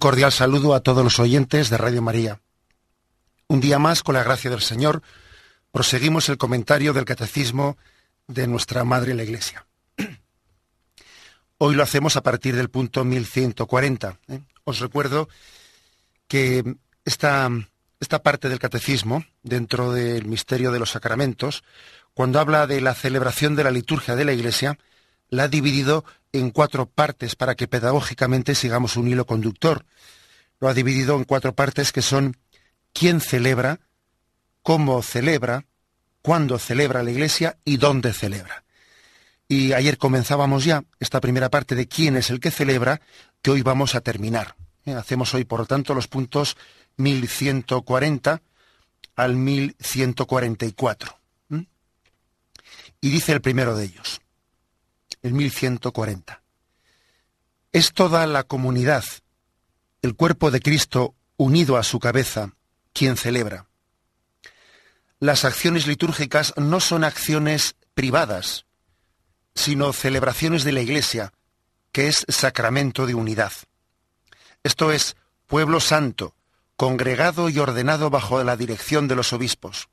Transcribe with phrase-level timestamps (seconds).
[0.00, 2.40] Cordial saludo a todos los oyentes de Radio María.
[3.46, 5.02] Un día más, con la gracia del Señor,
[5.70, 7.76] proseguimos el comentario del Catecismo
[8.26, 9.66] de nuestra Madre la Iglesia.
[11.58, 14.18] Hoy lo hacemos a partir del punto 1140.
[14.28, 14.40] ¿eh?
[14.64, 15.28] Os recuerdo
[16.26, 16.64] que
[17.04, 17.50] esta,
[18.00, 21.62] esta parte del Catecismo, dentro del misterio de los sacramentos,
[22.14, 24.78] cuando habla de la celebración de la liturgia de la Iglesia,
[25.30, 29.84] la ha dividido en cuatro partes para que pedagógicamente sigamos un hilo conductor.
[30.58, 32.36] Lo ha dividido en cuatro partes que son
[32.92, 33.80] quién celebra,
[34.62, 35.64] cómo celebra,
[36.22, 38.64] cuándo celebra la Iglesia y dónde celebra.
[39.48, 43.00] Y ayer comenzábamos ya esta primera parte de quién es el que celebra,
[43.42, 44.54] que hoy vamos a terminar.
[44.84, 44.94] ¿Eh?
[44.94, 46.56] Hacemos hoy, por lo tanto, los puntos
[46.98, 48.42] 1140
[49.16, 51.18] al 1144.
[51.48, 51.60] ¿Mm?
[53.00, 54.20] Y dice el primero de ellos
[55.22, 56.42] el 1140.
[57.72, 59.04] Es toda la comunidad,
[60.02, 62.54] el cuerpo de Cristo unido a su cabeza,
[62.92, 63.66] quien celebra.
[65.18, 68.66] Las acciones litúrgicas no son acciones privadas,
[69.54, 71.32] sino celebraciones de la Iglesia,
[71.92, 73.52] que es sacramento de unidad.
[74.62, 76.34] Esto es pueblo santo,
[76.76, 79.88] congregado y ordenado bajo la dirección de los obispos.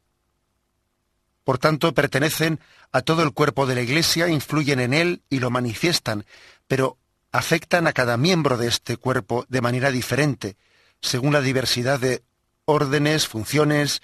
[1.48, 2.60] Por tanto, pertenecen
[2.92, 6.26] a todo el cuerpo de la Iglesia, influyen en él y lo manifiestan,
[6.68, 6.98] pero
[7.32, 10.58] afectan a cada miembro de este cuerpo de manera diferente,
[11.00, 12.22] según la diversidad de
[12.66, 14.02] órdenes, funciones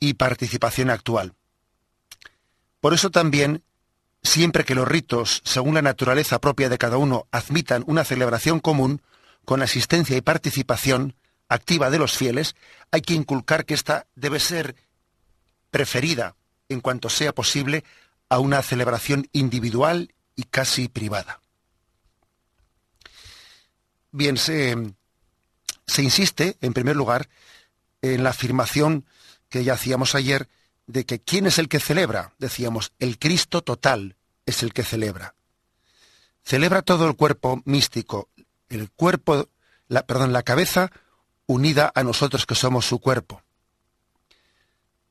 [0.00, 1.34] y participación actual.
[2.80, 3.62] Por eso también,
[4.22, 9.02] siempre que los ritos, según la naturaleza propia de cada uno, admitan una celebración común,
[9.44, 11.16] con asistencia y participación
[11.50, 12.56] activa de los fieles,
[12.90, 14.74] hay que inculcar que ésta debe ser
[15.70, 16.34] preferida
[16.68, 17.84] en cuanto sea posible,
[18.28, 21.40] a una celebración individual y casi privada.
[24.10, 24.76] Bien, se,
[25.86, 27.28] se insiste, en primer lugar,
[28.02, 29.04] en la afirmación
[29.48, 30.48] que ya hacíamos ayer
[30.86, 32.32] de que ¿quién es el que celebra?
[32.38, 35.34] Decíamos, el Cristo total es el que celebra.
[36.42, 38.30] Celebra todo el cuerpo místico,
[38.68, 39.48] el cuerpo,
[39.86, 40.90] la, perdón, la cabeza
[41.46, 43.42] unida a nosotros que somos su cuerpo.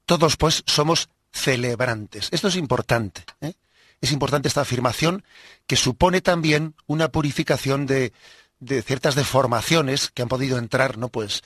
[0.06, 2.30] Todos pues somos celebrantes.
[2.32, 3.24] Esto es importante.
[3.42, 3.54] ¿eh?
[4.02, 5.24] Es importante esta afirmación
[5.66, 8.14] que supone también una purificación de,
[8.60, 11.10] de ciertas deformaciones que han podido entrar, ¿no?
[11.10, 11.44] Pues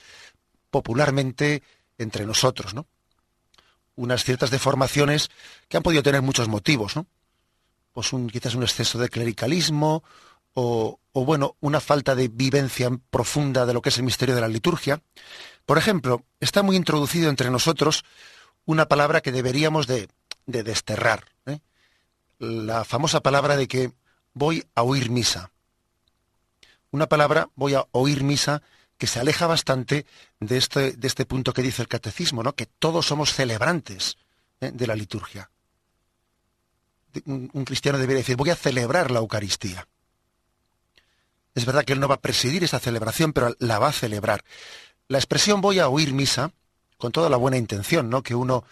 [0.70, 1.62] popularmente
[1.98, 2.86] entre nosotros, ¿no?
[3.94, 5.30] Unas ciertas deformaciones
[5.68, 7.06] que han podido tener muchos motivos, ¿no?
[7.92, 10.02] Pues quizás un exceso de clericalismo
[10.54, 14.40] o, o, bueno, una falta de vivencia profunda de lo que es el misterio de
[14.40, 15.02] la liturgia.
[15.66, 18.04] Por ejemplo, está muy introducido entre nosotros
[18.64, 20.08] una palabra que deberíamos de,
[20.46, 21.24] de desterrar.
[21.46, 21.60] ¿eh?
[22.38, 23.92] La famosa palabra de que
[24.34, 25.50] voy a oír misa.
[26.90, 28.62] Una palabra, voy a oír misa,
[28.98, 30.06] que se aleja bastante
[30.38, 32.54] de este, de este punto que dice el catecismo, ¿no?
[32.54, 34.16] que todos somos celebrantes
[34.60, 34.70] ¿eh?
[34.72, 35.50] de la liturgia.
[37.24, 39.86] Un, un cristiano debería decir, voy a celebrar la Eucaristía.
[41.54, 44.44] Es verdad que él no va a presidir esa celebración, pero la va a celebrar.
[45.08, 46.52] La expresión voy a oír misa
[47.02, 48.22] con toda la buena intención, ¿no?
[48.22, 48.62] Que uno,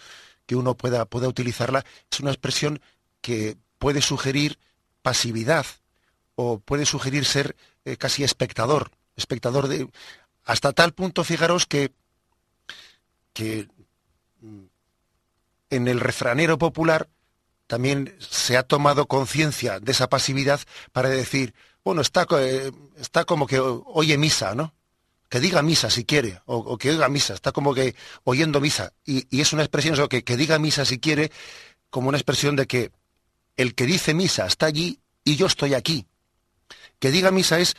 [0.46, 2.80] que uno pueda, pueda utilizarla, es una expresión
[3.20, 4.56] que puede sugerir
[5.02, 5.66] pasividad
[6.36, 9.88] o puede sugerir ser eh, casi espectador, espectador de
[10.44, 11.90] hasta tal punto, fijaros que
[13.32, 13.66] que
[14.40, 14.64] mm,
[15.70, 17.08] en el refranero popular
[17.66, 20.60] también se ha tomado conciencia de esa pasividad
[20.92, 24.72] para decir, bueno, está, eh, está como que oye misa, ¿no?
[25.30, 27.94] Que diga misa si quiere, o, que oiga misa, está como que
[28.24, 28.92] oyendo misa.
[29.06, 31.30] Y, es una expresión, eso, que, diga misa si quiere,
[31.88, 32.90] como una expresión de que
[33.56, 36.04] el que dice misa está allí y yo estoy aquí.
[36.98, 37.76] Que diga misa es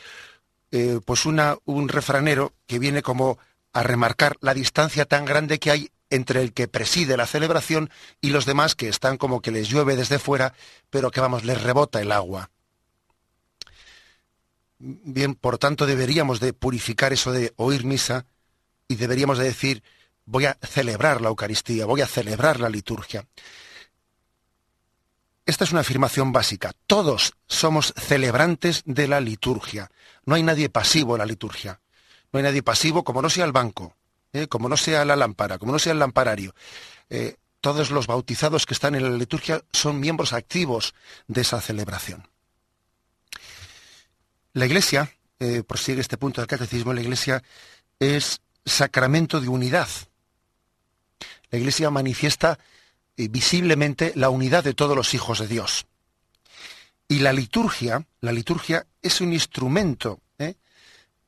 [0.71, 3.38] eh, pues una, un refranero que viene como
[3.74, 7.89] a remarcar la distancia tan grande que hay entre el que preside la celebración
[8.21, 10.53] y los demás que están como que les llueve desde fuera,
[10.89, 12.50] pero que vamos, les rebota el agua.
[14.83, 18.25] Bien, por tanto deberíamos de purificar eso de oír misa
[18.87, 19.83] y deberíamos de decir,
[20.25, 23.27] voy a celebrar la Eucaristía, voy a celebrar la liturgia.
[25.45, 26.73] Esta es una afirmación básica.
[26.87, 29.91] Todos somos celebrantes de la liturgia.
[30.25, 31.79] No hay nadie pasivo en la liturgia.
[32.33, 33.95] No hay nadie pasivo como no sea el banco,
[34.33, 34.47] ¿eh?
[34.47, 36.55] como no sea la lámpara, como no sea el lamparario.
[37.11, 40.95] Eh, todos los bautizados que están en la liturgia son miembros activos
[41.27, 42.27] de esa celebración.
[44.53, 47.42] La Iglesia, eh, prosigue este punto del catecismo, la Iglesia
[48.00, 49.88] es sacramento de unidad.
[51.50, 52.59] La Iglesia manifiesta
[53.15, 55.86] eh, visiblemente la unidad de todos los hijos de Dios.
[57.07, 60.56] Y la liturgia, la liturgia es un instrumento ¿eh?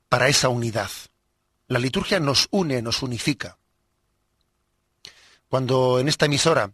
[0.08, 0.90] para esa unidad.
[1.68, 3.56] La liturgia nos une, nos unifica.
[5.48, 6.72] Cuando en esta emisora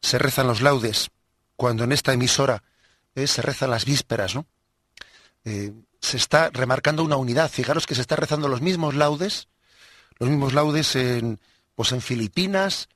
[0.00, 1.10] se rezan los laudes,
[1.56, 2.62] cuando en esta emisora
[3.14, 4.46] se rezan las vísperas, ¿no?
[5.44, 7.50] Eh, se está remarcando una unidad.
[7.50, 9.48] Fijaros que se está rezando los mismos laudes,
[10.18, 11.40] los mismos laudes en,
[11.74, 12.88] pues en Filipinas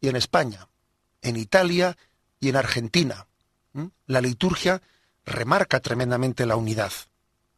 [0.00, 0.68] y en España,
[1.22, 1.96] en Italia
[2.40, 3.26] y en Argentina.
[4.06, 4.80] La liturgia
[5.26, 6.92] remarca tremendamente la unidad.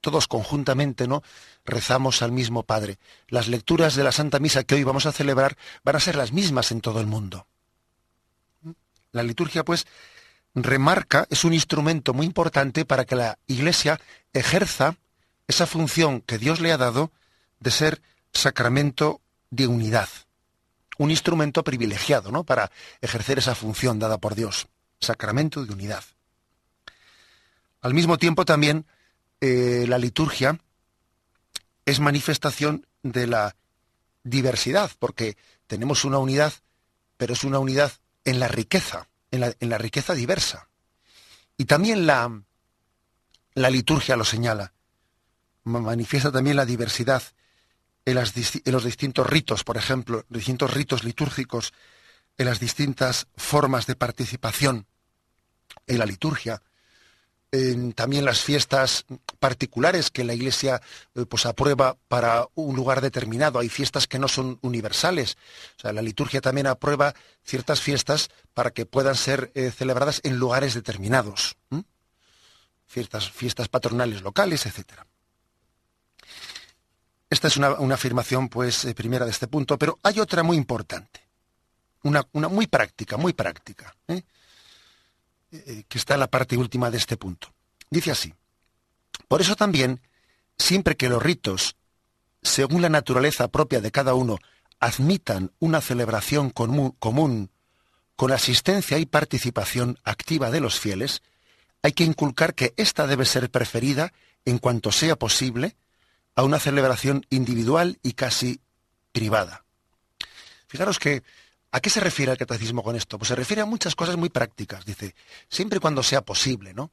[0.00, 1.22] Todos conjuntamente, ¿no?
[1.64, 2.98] Rezamos al mismo Padre.
[3.28, 6.32] Las lecturas de la Santa Misa que hoy vamos a celebrar van a ser las
[6.32, 7.46] mismas en todo el mundo.
[9.12, 9.86] La liturgia, pues,
[10.62, 14.00] remarca, es un instrumento muy importante para que la Iglesia
[14.32, 14.96] ejerza
[15.46, 17.12] esa función que Dios le ha dado
[17.60, 18.02] de ser
[18.32, 19.20] sacramento
[19.50, 20.08] de unidad.
[20.98, 22.44] Un instrumento privilegiado, ¿no?
[22.44, 22.70] Para
[23.00, 24.68] ejercer esa función dada por Dios.
[25.00, 26.04] Sacramento de unidad.
[27.80, 28.86] Al mismo tiempo también
[29.40, 30.58] eh, la liturgia
[31.84, 33.54] es manifestación de la
[34.24, 36.52] diversidad, porque tenemos una unidad,
[37.16, 37.92] pero es una unidad
[38.24, 40.68] en la riqueza en la, riqueza diversa.
[41.56, 42.42] Y también la,
[43.54, 44.72] la liturgia lo señala.
[45.64, 47.22] Manifiesta también la diversidad
[48.04, 51.72] en, en, los distintos ritos, por ejemplo, distintos ritos litúrgicos,
[52.38, 54.86] en las distintas formas de participación
[55.86, 56.62] en la liturgia,
[57.94, 59.06] también las fiestas
[59.38, 60.82] particulares que la Iglesia
[61.14, 63.58] eh, pues aprueba para un lugar determinado.
[63.58, 65.38] Hay fiestas que no son universales.
[65.78, 70.36] O sea, la liturgia también aprueba ciertas fiestas para que puedan ser eh, celebradas en
[70.36, 71.56] lugares determinados.
[72.86, 75.04] Fiestas, fiestas patronales locales, etc.
[77.30, 81.20] Esta es una, afirmación, pues, eh, primera de este punto, pero hay otra muy importante.
[82.02, 83.94] Una, una muy práctica, muy práctica.
[85.50, 87.54] Eh, que está en la parte última de este punto.
[87.88, 88.34] Dice así,
[89.28, 90.02] por eso también,
[90.58, 91.76] siempre que los ritos,
[92.42, 94.38] según la naturaleza propia de cada uno,
[94.78, 97.50] admitan una celebración común,
[98.14, 101.22] con asistencia y participación activa de los fieles,
[101.82, 104.12] hay que inculcar que ésta debe ser preferida,
[104.44, 105.76] en cuanto sea posible,
[106.34, 108.60] a una celebración individual y casi
[109.12, 109.64] privada.
[110.66, 111.22] Fijaros que
[111.70, 113.18] ¿A qué se refiere el catecismo con esto?
[113.18, 114.84] Pues se refiere a muchas cosas muy prácticas.
[114.84, 115.14] Dice,
[115.48, 116.90] siempre y cuando sea posible, ¿no?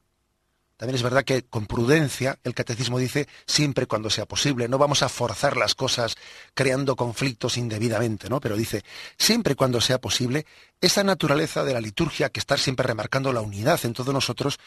[0.76, 4.68] También es verdad que con prudencia el catecismo dice siempre y cuando sea posible.
[4.68, 6.16] No vamos a forzar las cosas
[6.52, 8.40] creando conflictos indebidamente, ¿no?
[8.40, 8.84] Pero dice
[9.16, 10.44] siempre y cuando sea posible,
[10.82, 14.58] esa naturaleza de la liturgia que está siempre remarcando la unidad en todos nosotros,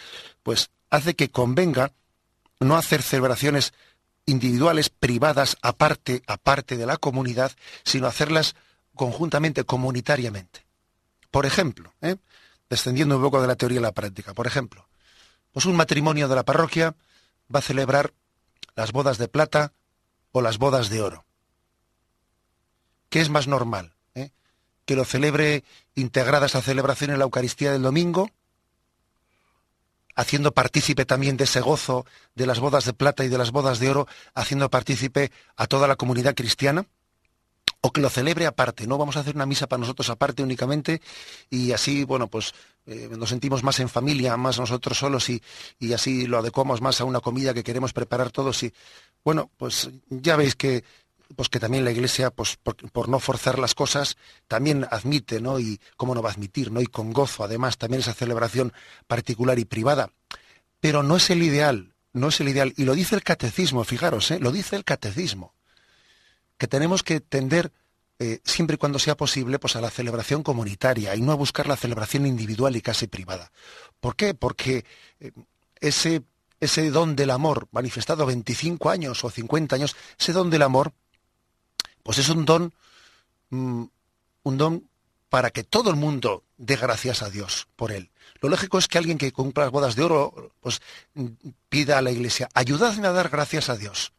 [0.42, 1.92] pues hace que convenga
[2.60, 3.74] no hacer celebraciones
[4.26, 7.52] individuales, privadas, aparte, aparte de la comunidad,
[7.84, 8.56] sino hacerlas
[9.00, 10.66] conjuntamente, comunitariamente.
[11.32, 12.18] Por ejemplo, ¿eh?
[12.70, 14.90] descendiendo un poco de la teoría a la práctica, por ejemplo,
[15.54, 16.98] pues un matrimonio de la parroquia
[17.54, 18.14] va a celebrar
[18.76, 19.72] las bodas de plata
[20.34, 21.24] o las bodas de oro.
[23.08, 23.94] ¿Qué es más normal?
[24.16, 24.32] Eh?
[24.84, 25.64] ¿Que lo celebre
[25.96, 28.30] integrada esa celebración en la Eucaristía del domingo?
[30.16, 33.80] haciendo partícipe también de ese gozo de las bodas de plata y de las bodas
[33.80, 36.86] de oro, haciendo partícipe a toda la comunidad cristiana?
[37.82, 41.02] O que lo celebre aparte, no vamos a hacer una misa para nosotros aparte únicamente
[41.50, 42.54] y así, bueno, pues
[42.86, 45.42] eh, nos sentimos más en familia, más nosotros solos y,
[45.80, 48.74] y, así lo adecuamos más a una comida que queremos preparar todos y,
[49.24, 50.84] bueno, pues ya veis que
[51.36, 54.18] pues que también la Iglesia, pues por, no forzar las cosas,
[54.48, 55.60] también admite, ¿no?
[55.60, 56.82] Y cómo no va a admitir, ¿no?
[56.82, 58.74] Y con gozo, además, también esa celebración
[59.06, 60.12] particular y privada.
[60.80, 62.74] Pero no es el ideal, no es el ideal.
[62.78, 64.40] Y lo dice el catecismo, fijaros, ¿eh?
[64.40, 65.54] Lo dice el catecismo
[66.60, 67.72] que tenemos que tender
[68.20, 71.68] eh, siempre y cuando sea posible pues a la celebración comunitaria y no a buscar
[71.68, 73.50] la celebración individual y casi privada.
[74.02, 74.34] ¿Por qué?
[74.34, 74.84] Porque
[75.22, 75.32] eh,
[75.80, 76.22] ese,
[76.60, 80.92] ese don del amor manifestado 25 años o 50 años, ese don del amor,
[82.04, 82.74] pues es un don,
[83.52, 83.84] mm,
[84.44, 84.84] un don
[85.30, 88.12] para que todo el mundo dé gracias a Dios por él.
[88.42, 90.82] Lo lógico es que alguien que cumpla las bodas de oro, pues
[91.70, 94.12] pida a la iglesia, ayudadme a dar gracias a Dios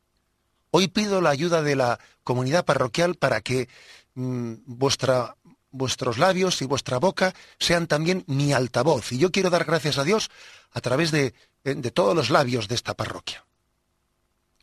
[0.70, 3.68] Hoy pido la ayuda de la comunidad parroquial para que
[4.14, 5.36] mm, vuestra,
[5.70, 9.12] vuestros labios y vuestra boca sean también mi altavoz.
[9.12, 10.30] Y yo quiero dar gracias a Dios
[10.72, 11.34] a través de,
[11.64, 13.44] eh, de todos los labios de esta parroquia.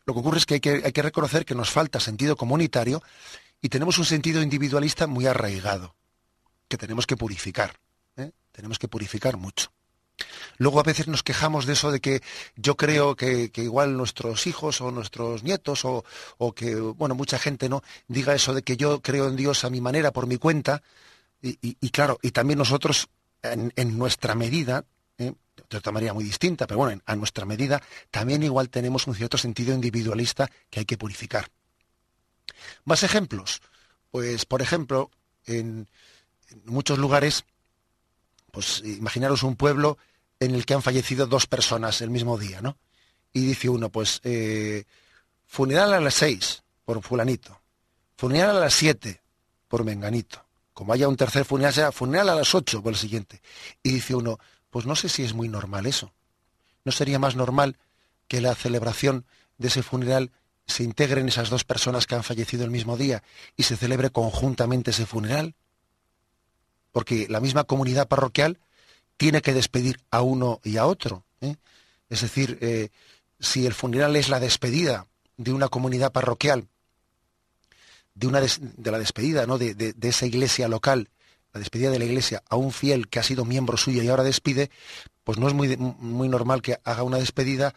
[0.05, 3.03] Lo que ocurre es que hay, que hay que reconocer que nos falta sentido comunitario
[3.61, 5.95] y tenemos un sentido individualista muy arraigado,
[6.69, 7.77] que tenemos que purificar.
[8.15, 8.31] ¿eh?
[8.53, 9.69] Tenemos que purificar mucho.
[10.57, 12.21] Luego a veces nos quejamos de eso de que
[12.55, 16.03] yo creo que, igual nuestros hijos o nuestros nietos o,
[16.53, 19.81] que, bueno, mucha gente no diga eso de que yo creo en Dios a mi
[19.81, 20.81] manera, por mi cuenta.
[21.41, 23.09] Y, claro, y también nosotros
[23.43, 24.85] en, nuestra medida,
[25.19, 25.33] ¿eh?
[25.69, 29.37] de otra manera muy distinta, pero bueno, a nuestra medida, también igual tenemos un cierto
[29.37, 31.47] sentido individualista que hay que purificar.
[32.85, 33.61] Más ejemplos.
[34.09, 35.11] Pues, por ejemplo,
[35.45, 35.87] en
[36.65, 37.45] muchos lugares
[38.57, 39.99] pues imaginaros un pueblo
[40.39, 42.75] en el que han fallecido dos personas el mismo día, ¿no?
[43.31, 44.85] Y dice uno, pues, eh,
[45.45, 47.61] funeral a las seis por fulanito,
[48.15, 49.21] funeral a las siete
[49.67, 50.43] por menganito.
[50.73, 53.43] Como haya un tercer funeral, sea funeral a las ocho por el siguiente.
[53.83, 54.39] Y dice uno,
[54.71, 56.11] pues no sé si es muy normal eso.
[56.83, 57.77] ¿No sería más normal
[58.27, 59.27] que la celebración
[59.59, 60.31] de ese funeral
[60.65, 63.21] se integren esas dos personas que han fallecido el mismo día
[63.55, 65.53] y se celebre conjuntamente ese funeral?
[66.97, 68.57] Porque la misma comunidad parroquial
[69.17, 71.25] tiene que despedir a uno y a otro.
[71.41, 71.55] ¿eh?
[72.09, 72.89] Es decir, eh,
[73.39, 75.05] si el funeral es la despedida
[75.37, 76.65] de una comunidad parroquial,
[78.15, 79.59] de, una de la despedida ¿no?
[79.59, 81.11] De, de, esa iglesia local,
[81.53, 84.23] la despedida de la iglesia a un fiel que ha sido miembro suyo y ahora
[84.23, 84.71] despide,
[85.23, 87.75] pues no es muy, muy normal que haga una despedida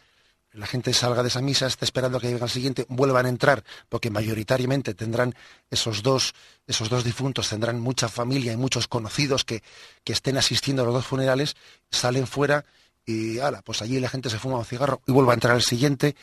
[0.52, 3.28] la gente salga de esa misa, está esperando a que llegue al siguiente, vuelvan a
[3.28, 5.34] entrar, porque mayoritariamente tendrán
[5.70, 6.34] esos dos,
[6.66, 9.62] esos dos difuntos, tendrán mucha familia y muchos conocidos que,
[10.02, 11.56] que estén asistiendo a los dos funerales,
[11.90, 12.64] salen fuera
[13.06, 15.62] y ala, pues allí la gente se fuma un cigarro y vuelve a entrar al
[15.62, 16.16] siguiente.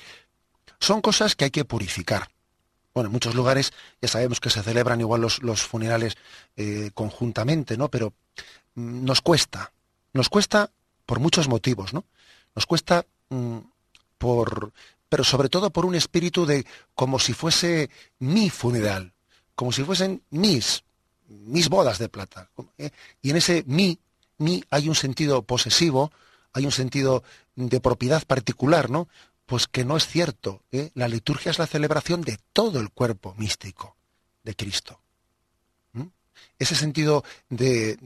[0.80, 2.30] Son cosas que hay que purificar.
[2.94, 6.16] Bueno, en muchos lugares ya sabemos que se celebran igual los, los funerales
[6.56, 7.90] eh, conjuntamente, ¿no?
[7.90, 8.14] Pero
[8.76, 9.72] mm, nos cuesta,
[10.14, 10.72] nos cuesta
[11.06, 12.06] por muchos motivos, ¿no?
[12.56, 13.60] Nos cuesta mm,
[14.18, 14.74] por,
[15.10, 19.14] pero sobre todo por un espíritu de como si fuese mi funeral,
[19.56, 20.84] como si fuesen mis,
[21.28, 22.50] mis bodas de plata.
[22.78, 22.92] ¿eh?
[23.22, 24.00] Y en ese mi,
[24.38, 26.12] mi hay un sentido posesivo,
[26.54, 27.24] hay un sentido
[27.56, 29.08] de propiedad particular, ¿no?
[29.46, 30.64] Pues que no es cierto.
[30.72, 30.92] ¿eh?
[30.94, 33.96] La liturgia es la celebración de todo el cuerpo místico
[34.44, 35.00] de Cristo.
[36.60, 38.00] Ese sentido de,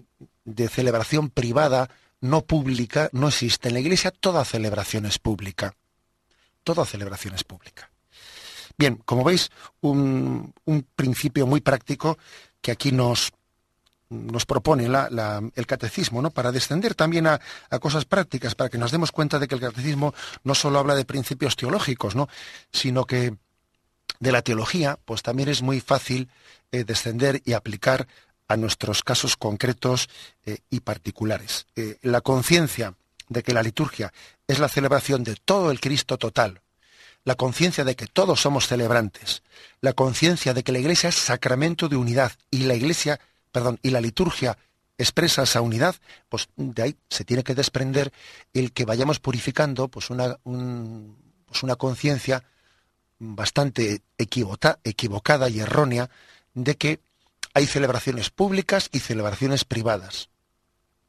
[0.45, 1.89] de celebración privada,
[2.19, 3.69] no pública, no existe.
[3.69, 5.73] En la Iglesia toda celebración es pública
[6.63, 7.91] toda celebración es pública.
[8.77, 9.51] Bien, como veis,
[9.81, 10.53] un,
[10.95, 12.17] principio muy práctico
[12.61, 13.31] que aquí nos,
[14.09, 16.31] nos propone el catecismo, ¿no?
[16.31, 17.39] Para descender también a,
[17.79, 20.13] cosas prácticas, para que nos demos cuenta de que el catecismo
[20.43, 22.27] no solo habla de principios teológicos, ¿no?
[22.71, 23.35] Sino que
[24.19, 26.29] de la teología, pues también es muy fácil
[26.71, 28.07] eh, descender y aplicar
[28.47, 30.09] a nuestros casos concretos
[30.45, 31.67] eh, y particulares.
[31.75, 32.95] Eh, la conciencia
[33.31, 34.11] de que la liturgia
[34.45, 36.61] es la celebración de todo el Cristo total,
[37.23, 39.41] la conciencia de que todos somos celebrantes,
[39.79, 43.21] la conciencia de que la Iglesia es sacramento de unidad y la Iglesia,
[43.51, 44.57] perdón, y la liturgia
[44.97, 45.95] expresa esa unidad,
[46.27, 48.11] pues de ahí se tiene que desprender
[48.53, 52.43] el que vayamos purificando pues una, pues una conciencia
[53.17, 56.09] bastante equivocada y errónea
[56.53, 56.99] de que
[57.53, 60.30] hay celebraciones públicas y celebraciones privadas.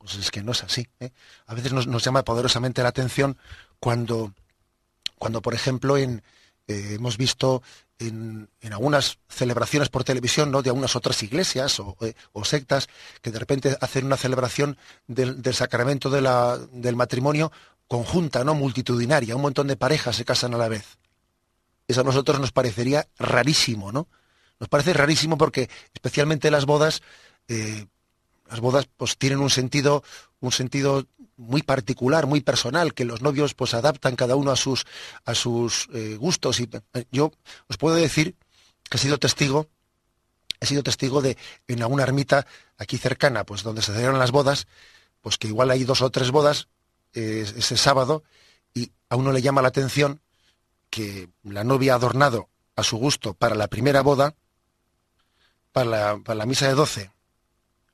[0.03, 0.89] Pues es que no es así.
[0.99, 1.11] ¿eh?
[1.47, 3.39] A veces nos, llama poderosamente la atención
[3.79, 4.35] cuando,
[5.17, 6.25] cuando por ejemplo, en,
[6.67, 7.63] eh, hemos visto
[8.01, 10.61] en, algunas celebraciones por televisión ¿no?
[10.61, 12.89] de algunas otras iglesias eh, o, sectas
[13.21, 17.53] que de repente hacen una celebración del, sacramento de la, del matrimonio
[17.87, 20.99] conjunta, no multitudinaria, un montón de parejas se casan a la vez.
[21.87, 24.09] Eso a nosotros nos parecería rarísimo, ¿no?
[24.59, 27.03] Nos parece rarísimo porque especialmente las bodas
[28.53, 30.05] las bodas pues tienen un sentido,
[30.41, 31.07] un sentido
[31.39, 34.85] muy particular, muy personal, que los novios pues adaptan cada uno a sus,
[35.25, 36.61] a sus eh, gustos.
[36.61, 37.33] Y eh, yo
[37.69, 38.37] os puedo decir
[38.91, 39.69] que he sido testigo,
[40.61, 44.67] he sido testigo de en alguna ermita aquí cercana, pues donde se celebran las bodas,
[45.23, 46.69] pues que igual hay dos o tres bodas
[47.15, 48.23] eh, ese sábado
[48.75, 50.21] y a uno le llama la atención
[50.91, 54.35] que la novia ha adornado a su gusto para la primera boda,
[55.73, 57.13] para la, para la misa de doce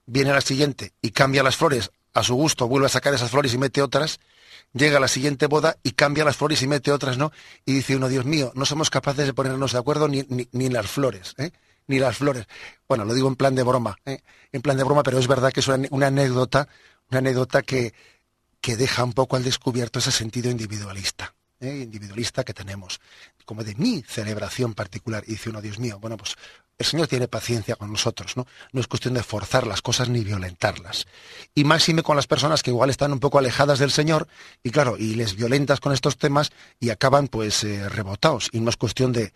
[0.08, 3.54] viene la siguiente y cambia las flores a su gusto, vuelve a sacar esas flores
[3.54, 4.18] y mete otras,
[4.72, 7.30] llega a la siguiente boda y cambia las flores y mete otras, ¿no?
[7.64, 10.72] Y dice uno, Dios mío, no somos capaces de ponernos de acuerdo ni, ni, en
[10.72, 11.52] las flores, ¿eh?
[11.86, 12.46] Ni las flores.
[12.88, 14.20] Bueno, lo digo en plan de broma, ¿eh?
[14.50, 16.68] En plan de broma, pero es verdad que es una, anécdota,
[17.10, 17.92] una anécdota que,
[18.60, 21.80] que deja un poco al descubierto ese sentido individualista, ¿eh?
[21.82, 23.00] individualista que tenemos.
[23.48, 25.24] Como de mi celebración particular.
[25.26, 26.36] Y dice uno, Dios mío, bueno, pues
[26.76, 28.46] el Señor tiene paciencia con nosotros, ¿no?
[28.72, 31.06] No es cuestión de forzar las cosas ni violentarlas.
[31.54, 34.28] Y máxime con las personas que igual están un poco alejadas del Señor
[34.62, 38.48] y claro, y les violentas con estos temas y acaban pues eh, rebotados.
[38.52, 39.32] Y no es cuestión de,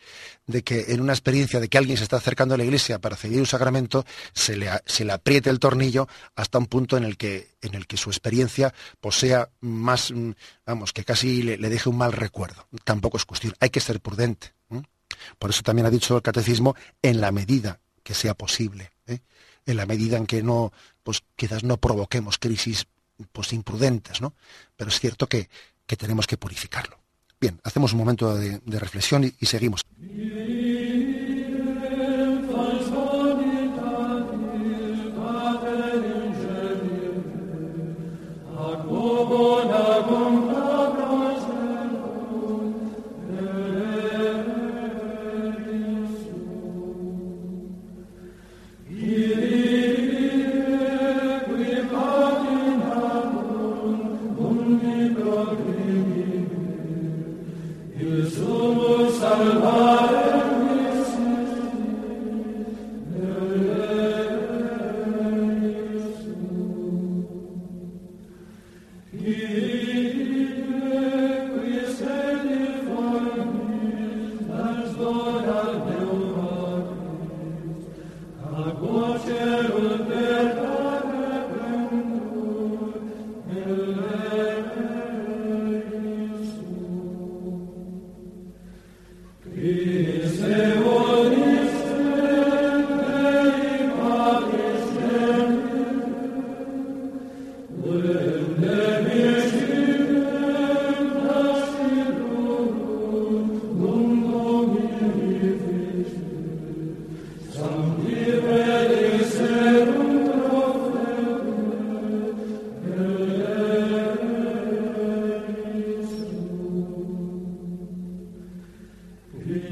[0.47, 3.17] de, que en una experiencia de que alguien se está acercando a la iglesia para
[3.17, 4.05] recibir un sacramento,
[4.35, 7.89] se le, se le apriete el tornillo hasta un punto en el que, en el
[7.89, 10.33] que su experiencia pues sea más, mm,
[10.67, 12.69] vamos, que casi le, deje un mal recuerdo.
[12.85, 13.55] Tampoco es cuestión.
[13.59, 14.55] Hay que ser prudente.
[15.39, 19.21] Por eso también ha dicho el catecismo en la medida que sea posible, ¿eh?
[19.67, 22.87] en la medida en que no, pues quizás no provoquemos crisis
[23.31, 24.35] pues imprudentes, ¿no?
[24.77, 25.49] Pero es cierto que,
[25.87, 26.99] tenemos que purificarlo.
[27.39, 29.83] Bien, hacemos un momento de, reflexión y seguimos.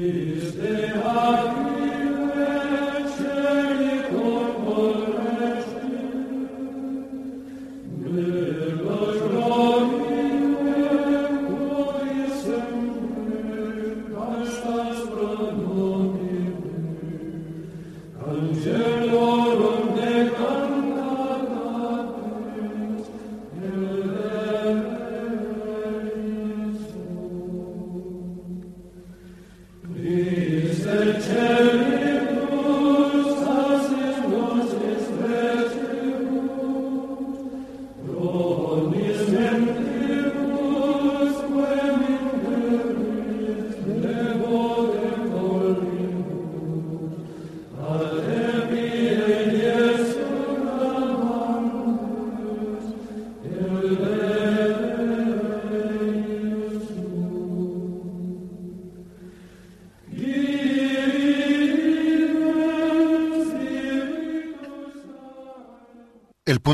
[0.01, 0.40] Yeah.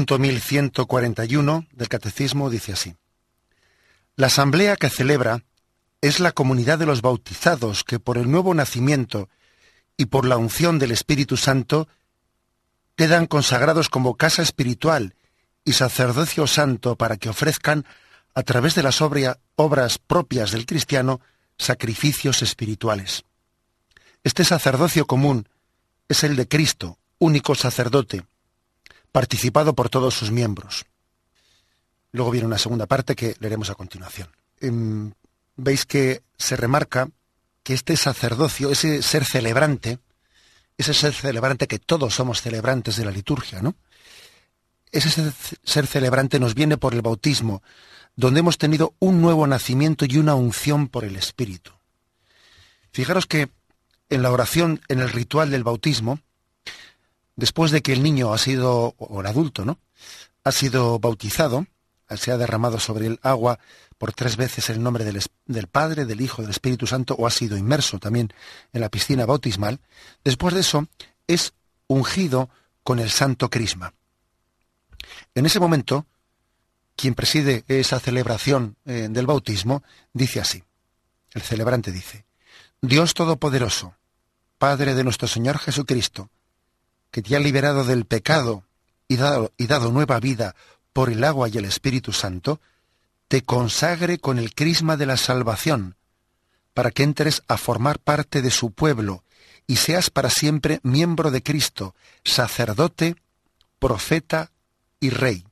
[0.08, 2.96] Punto 1141 del Catecismo dice así.
[4.16, 5.44] La asamblea que celebra
[6.00, 9.28] es la comunidad de los bautizados que por el nuevo nacimiento
[9.98, 11.90] y por la unción del Espíritu Santo
[12.96, 15.14] quedan consagrados como casa espiritual
[15.66, 17.86] y sacerdocio santo para que ofrezcan,
[18.34, 21.20] a través de las obras propias del cristiano,
[21.58, 23.26] sacrificios espirituales.
[24.24, 25.50] Este sacerdocio común
[26.08, 28.24] es el de Cristo, único sacerdote,
[29.12, 30.86] participado por todos sus miembros.
[32.12, 34.30] Luego viene una segunda parte que leeremos a continuación.
[34.60, 35.14] Em,
[35.56, 37.10] veis que se remarca
[37.64, 40.00] que este sacerdocio, ese ser celebrante,
[40.78, 43.76] ese ser celebrante que todos somos celebrantes de la liturgia, ¿no?
[44.92, 47.62] Ese ser celebrante nos viene por el bautismo,
[48.16, 51.72] donde hemos tenido un nuevo nacimiento y una unción por el Espíritu.
[52.92, 53.50] Fijaros que
[54.10, 56.20] en la oración, en el ritual del bautismo,
[57.38, 59.80] después de que el niño ha sido, o el adulto, ¿no?
[60.44, 61.66] Ha sido bautizado,
[62.16, 63.60] se ha derramado sobre el agua
[63.98, 67.58] por tres veces el nombre del, Padre, del Hijo, del Espíritu Santo, o ha sido
[67.58, 68.34] inmerso también
[68.74, 69.80] en la piscina bautismal,
[70.24, 70.88] después de eso
[71.28, 71.54] es
[71.88, 72.50] ungido
[72.84, 73.94] con el santo crisma.
[75.36, 76.06] En ese momento,
[76.96, 80.64] quien preside esa celebración eh, del bautismo dice así,
[81.32, 82.26] el celebrante dice,
[82.82, 83.96] Dios Todopoderoso,
[84.58, 86.30] Padre de nuestro Señor Jesucristo,
[87.18, 88.64] que te ha liberado del pecado
[89.08, 90.56] y dado, y dado nueva vida
[90.94, 92.62] por el agua y el Espíritu Santo,
[93.28, 95.96] te consagre con el crisma de la salvación,
[96.76, 99.24] para que entres a formar parte de su pueblo
[99.66, 103.16] y seas para siempre miembro de Cristo, sacerdote,
[103.80, 104.52] profeta
[105.00, 105.44] y rey.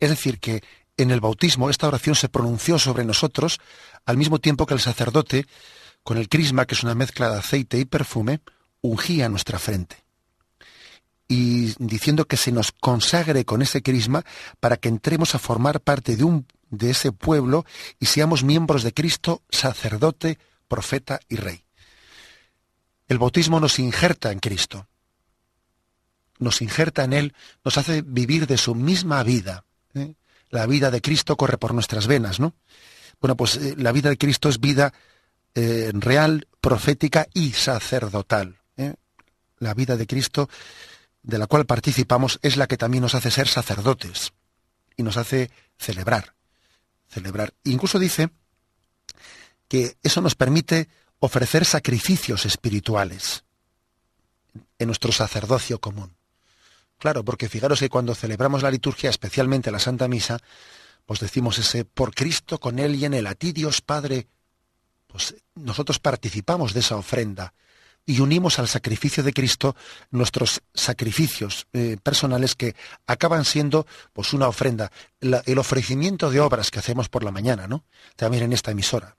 [0.00, 0.64] Es decir, que
[0.96, 3.60] en el bautismo esta oración se pronunció sobre nosotros
[4.06, 5.44] al mismo tiempo que el sacerdote,
[6.02, 8.40] con el crisma, que es una mezcla de aceite y perfume,
[8.80, 10.03] ungía nuestra frente.
[11.26, 14.24] Y diciendo que se nos consagre con ese crisma
[14.60, 17.64] para que entremos a formar parte de, un, de ese pueblo
[17.98, 21.64] y seamos miembros de Cristo, sacerdote, profeta y rey.
[23.08, 24.88] El bautismo nos injerta en Cristo,
[26.38, 27.34] nos injerta en Él,
[27.64, 29.64] nos hace vivir de su misma vida.
[29.94, 30.14] ¿eh?
[30.50, 32.54] La vida de Cristo corre por nuestras venas, ¿no?
[33.20, 34.92] Bueno, pues eh, la vida de Cristo es vida
[35.54, 38.58] eh, real, profética y sacerdotal.
[39.58, 40.50] La vida de Cristo,
[41.24, 44.32] de la cual participamos, es la que también nos hace ser sacerdotes
[44.96, 46.34] y nos hace celebrar.
[47.08, 47.54] Celebrar.
[47.64, 48.30] Incluso dice
[49.68, 53.44] que eso nos permite ofrecer sacrificios espirituales
[54.78, 56.14] en nuestro sacerdocio común.
[56.98, 60.38] Claro, porque fijaros que cuando celebramos la liturgia, especialmente la Santa Misa,
[61.06, 64.28] pues decimos ese por Cristo, con Él y en Él, a ti Dios Padre,
[65.06, 67.54] pues nosotros participamos de esa ofrenda
[68.06, 69.74] y unimos al sacrificio de Cristo
[70.10, 72.74] nuestros sacrificios eh, personales que
[73.06, 74.90] acaban siendo pues una ofrenda,
[75.20, 77.84] el ofrecimiento de obras que hacemos por la mañana, ¿no?
[78.16, 79.16] También en esta emisora.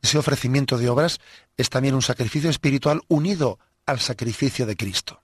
[0.00, 1.20] Ese ofrecimiento de obras
[1.56, 5.22] es también un sacrificio espiritual unido al sacrificio de Cristo.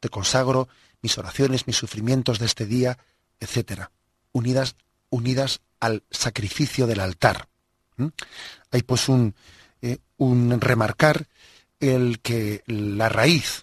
[0.00, 0.68] Te consagro
[1.02, 2.98] mis oraciones, mis sufrimientos de este día,
[3.38, 3.92] etcétera,
[4.32, 4.76] unidas,
[5.10, 7.48] unidas al sacrificio del altar.
[8.70, 9.34] Hay pues un,
[9.82, 11.28] eh, un remarcar
[11.80, 13.62] el que la raíz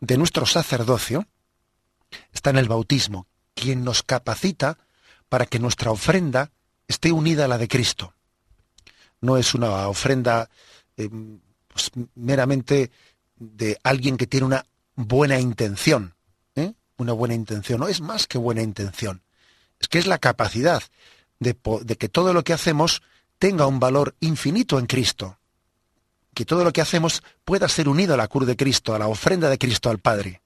[0.00, 1.26] de nuestro sacerdocio
[2.32, 4.78] está en el bautismo, quien nos capacita
[5.28, 6.50] para que nuestra ofrenda
[6.86, 8.14] esté unida a la de Cristo.
[9.20, 10.48] No es una ofrenda
[10.96, 11.08] eh,
[11.68, 12.90] pues, meramente
[13.36, 16.14] de alguien que tiene una buena intención,
[16.54, 16.72] ¿eh?
[16.96, 19.22] una buena intención, no es más que buena intención,
[19.78, 20.82] es que es la capacidad
[21.38, 21.54] de,
[21.98, 23.02] que todo lo que hacemos
[23.38, 25.38] tenga un valor infinito en Cristo,
[26.36, 29.08] que todo lo que hacemos pueda ser unido a la cruz de Cristo, a la
[29.08, 30.42] ofrenda de Cristo al Padre.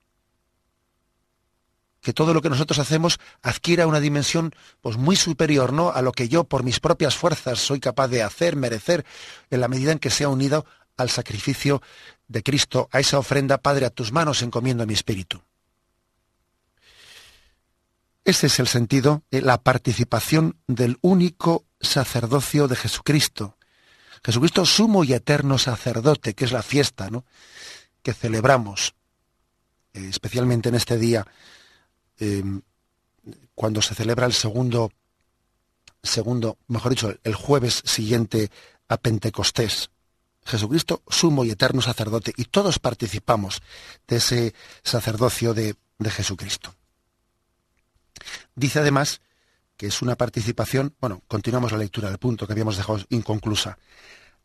[1.99, 5.91] Que todo lo que nosotros hacemos adquiera una dimensión pues muy superior, ¿no?
[5.91, 9.05] a lo que yo por mis propias fuerzas soy capaz de hacer, merecer,
[9.49, 11.81] en la medida en que sea unido al sacrificio
[12.29, 15.43] de Cristo, a esa ofrenda, Padre, a tus manos encomiendo mi espíritu.
[18.23, 23.57] Ese es el sentido, de la participación del único sacerdocio de Jesucristo.
[24.23, 27.25] Jesucristo sumo y eterno sacerdote, que es la fiesta, ¿no?
[28.03, 28.95] que celebramos,
[29.93, 31.25] eh, especialmente en este día,
[32.19, 32.61] em,
[33.55, 34.91] cuando se celebra el segundo,
[36.01, 38.49] segundo, mejor dicho, el jueves siguiente
[38.87, 39.89] a Pentecostés.
[40.43, 43.61] Jesucristo, sumo y eterno sacerdote, y todos participamos
[44.07, 46.73] de ese sacerdocio de, Jesucristo.
[48.55, 49.21] Dice además
[49.81, 53.79] que es una participación, bueno, continuamos la lectura del punto que habíamos dejado inconclusa.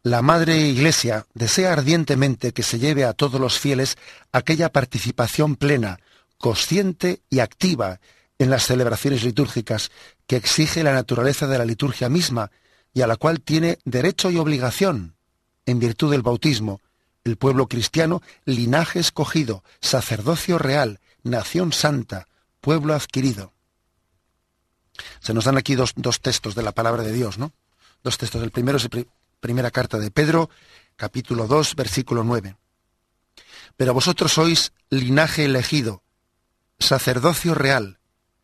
[0.03, 3.99] La Madre Iglesia desea ardientemente que se lleve a todos los fieles
[4.33, 5.99] aquella participación plena,
[6.39, 8.01] consciente y activa
[8.39, 9.91] en las celebraciones litúrgicas
[10.27, 12.51] que exige la naturaleza de la liturgia misma
[12.95, 15.17] y a la cual tiene derecho y obligación
[15.67, 16.81] en virtud del bautismo,
[17.25, 22.27] el pueblo cristiano, linaje escogido, sacerdocio real, nación santa,
[22.63, 23.53] pueblo adquirido.
[25.21, 27.53] Se nos dan aquí dos, textos de la palabra de Dios, ¿no?
[28.03, 28.43] Dos textos.
[28.43, 29.05] El primero es la
[29.41, 30.51] primera carta de Pedro,
[30.97, 32.57] capítulo 2, versículo 9.
[33.77, 36.03] Pero vosotros sois linaje elegido,
[36.79, 37.99] sacerdocio real,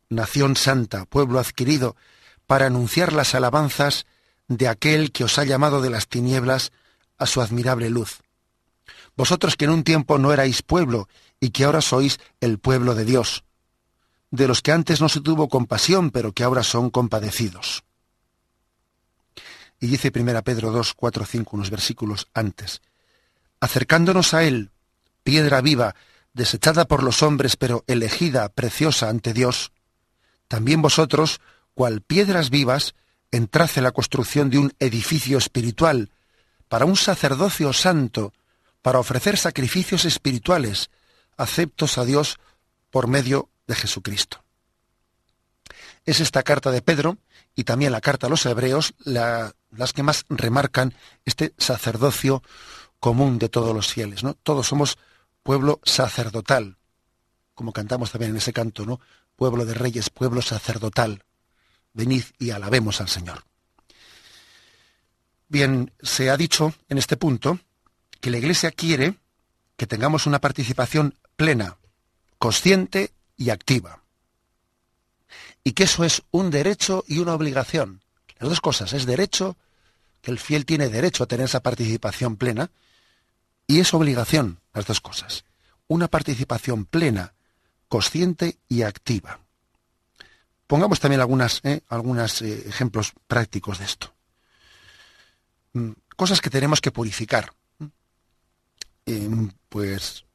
[0.09, 1.95] nación santa, pueblo adquirido,
[2.45, 4.05] para anunciar las alabanzas
[4.47, 6.71] de aquel que os ha llamado de las tinieblas
[7.17, 8.19] a su admirable luz.
[9.15, 11.07] Vosotros que en un tiempo no erais pueblo
[11.39, 13.43] y que ahora sois el pueblo de Dios,
[14.33, 17.83] de los que antes no se tuvo compasión, pero que ahora son compadecidos.
[19.79, 22.81] Y dice 1 Pedro 2, 4, 5, unos versículos antes,
[23.59, 24.71] acercándonos a Él,
[25.23, 25.93] piedra viva,
[26.33, 29.71] desechada por los hombres, pero elegida, preciosa ante Dios,
[30.47, 31.39] también vosotros,
[31.75, 32.95] cual piedras vivas,
[33.29, 36.09] entrad en la construcción de un edificio espiritual,
[36.69, 38.33] para un sacerdocio santo,
[38.81, 40.89] para ofrecer sacrificios espirituales
[41.37, 42.39] aceptos a Dios
[42.89, 44.43] por medio de Jesucristo.
[46.05, 47.17] Es esta carta de Pedro
[47.55, 50.93] y también la carta a los hebreos las que más remarcan
[51.25, 52.43] este sacerdocio
[52.99, 54.23] común de todos los fieles.
[54.23, 54.33] ¿no?
[54.33, 54.97] Todos somos
[55.43, 56.77] pueblo sacerdotal,
[57.53, 58.99] como cantamos también en ese canto, ¿no?
[59.35, 61.23] Pueblo de reyes, pueblo sacerdotal.
[61.93, 63.43] Venid y alabemos al Señor.
[65.47, 67.59] Bien, se ha dicho en este punto
[68.19, 69.15] que la Iglesia quiere
[69.75, 71.77] que tengamos una participación plena,
[72.39, 73.11] consciente
[73.43, 74.01] y activa.
[75.63, 78.01] Y que eso es un derecho y una obligación.
[78.39, 79.57] Las dos cosas, es derecho,
[80.21, 82.71] que el fiel tiene derecho a tener esa participación plena,
[83.67, 85.45] y es obligación, las dos cosas.
[85.87, 87.33] Una participación plena,
[87.87, 89.39] consciente y activa.
[90.67, 94.13] Pongamos también algunos eh, eh, ejemplos prácticos de esto.
[95.73, 97.53] Mm, cosas que tenemos que purificar.
[99.05, 100.25] Mm, pues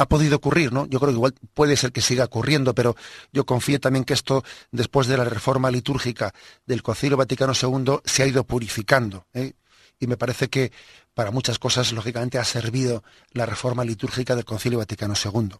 [0.00, 0.86] ha podido ocurrir, ¿no?
[0.86, 2.96] Yo creo que igual puede ser que siga ocurriendo, pero
[3.34, 6.32] yo confío también que esto, después de la reforma litúrgica
[6.64, 9.26] del Concilio Vaticano II, se ha ido purificando.
[9.34, 9.52] ¿eh?
[9.98, 10.72] Y me parece que
[11.12, 15.50] para muchas cosas, lógicamente, ha servido la reforma litúrgica del Concilio Vaticano II.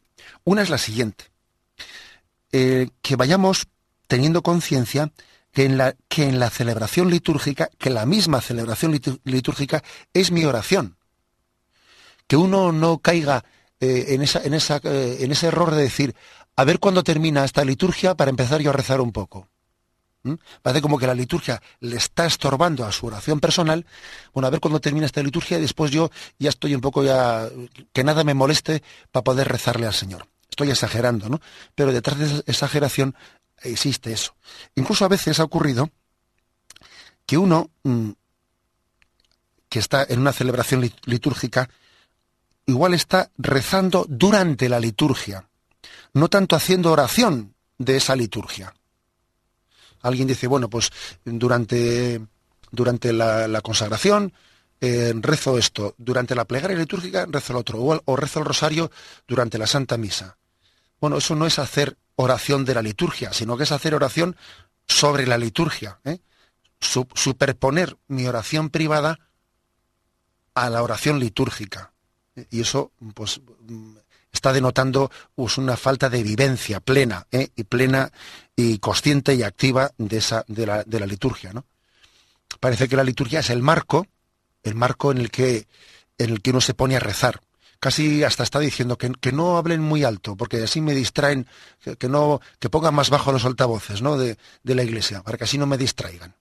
[0.45, 1.27] Una es la siguiente.
[2.51, 3.67] Eh, que vayamos
[4.07, 5.13] teniendo conciencia
[5.53, 9.83] que que en la celebración litúrgica, que la misma celebración litúrgica
[10.15, 10.97] es mi oración.
[12.27, 13.45] Que uno no caiga
[13.81, 16.15] eh, eh, en, ese error de decir,
[16.55, 19.49] a ver cuándo termina esta liturgia para empezar yo a rezar un poco.
[20.23, 20.35] ¿Mm?
[20.61, 23.87] Parece como que la liturgia le está estorbando a su oración personal.
[24.35, 27.49] Bueno, a ver cuándo termina esta liturgia y después yo ya estoy un poco ya,
[27.95, 30.27] que nada me moleste para poder rezarle al Señor.
[30.51, 31.41] Estoy exagerando, ¿no?
[31.75, 33.15] Pero detrás de esa exageración
[33.63, 34.35] existe eso.
[34.75, 35.91] Incluso a veces ha ocurrido
[37.25, 38.11] que uno mm,
[39.71, 41.71] que está en una celebración litúrgica
[42.67, 45.49] igual está rezando durante la liturgia,
[46.15, 48.75] no tanto haciendo oración de esa liturgia.
[50.03, 50.91] Alguien dice, bueno, pues
[51.25, 52.21] durante,
[52.71, 54.33] durante la, consagración
[54.81, 58.91] eh, rezo esto, durante la plegaria litúrgica rezo el otro, o, rezo el rosario
[59.29, 60.39] durante la Santa Misa.
[61.01, 64.37] Bueno, eso no es hacer oración de la liturgia, sino que es hacer oración
[64.87, 66.01] sobre la liturgia.
[66.05, 66.19] ¿eh?
[66.81, 69.19] superponer mi oración privada
[70.55, 71.93] a la oración litúrgica
[72.51, 73.41] y eso pues
[74.33, 77.51] está denotando pues, una falta de vivencia plena ¿eh?
[77.57, 78.11] y plena
[78.55, 81.65] y consciente y activa de esa de la, de la liturgia ¿no?
[82.61, 84.07] parece que la liturgia es el marco
[84.63, 85.67] el marco en el que
[86.19, 87.41] en el que uno se pone a rezar
[87.81, 91.47] casi hasta está diciendo que, que no hablen muy alto porque así me distraen
[91.99, 94.17] que, no que pongan más bajo los altavoces ¿no?
[94.17, 96.35] de, de la iglesia para que así no me distraigan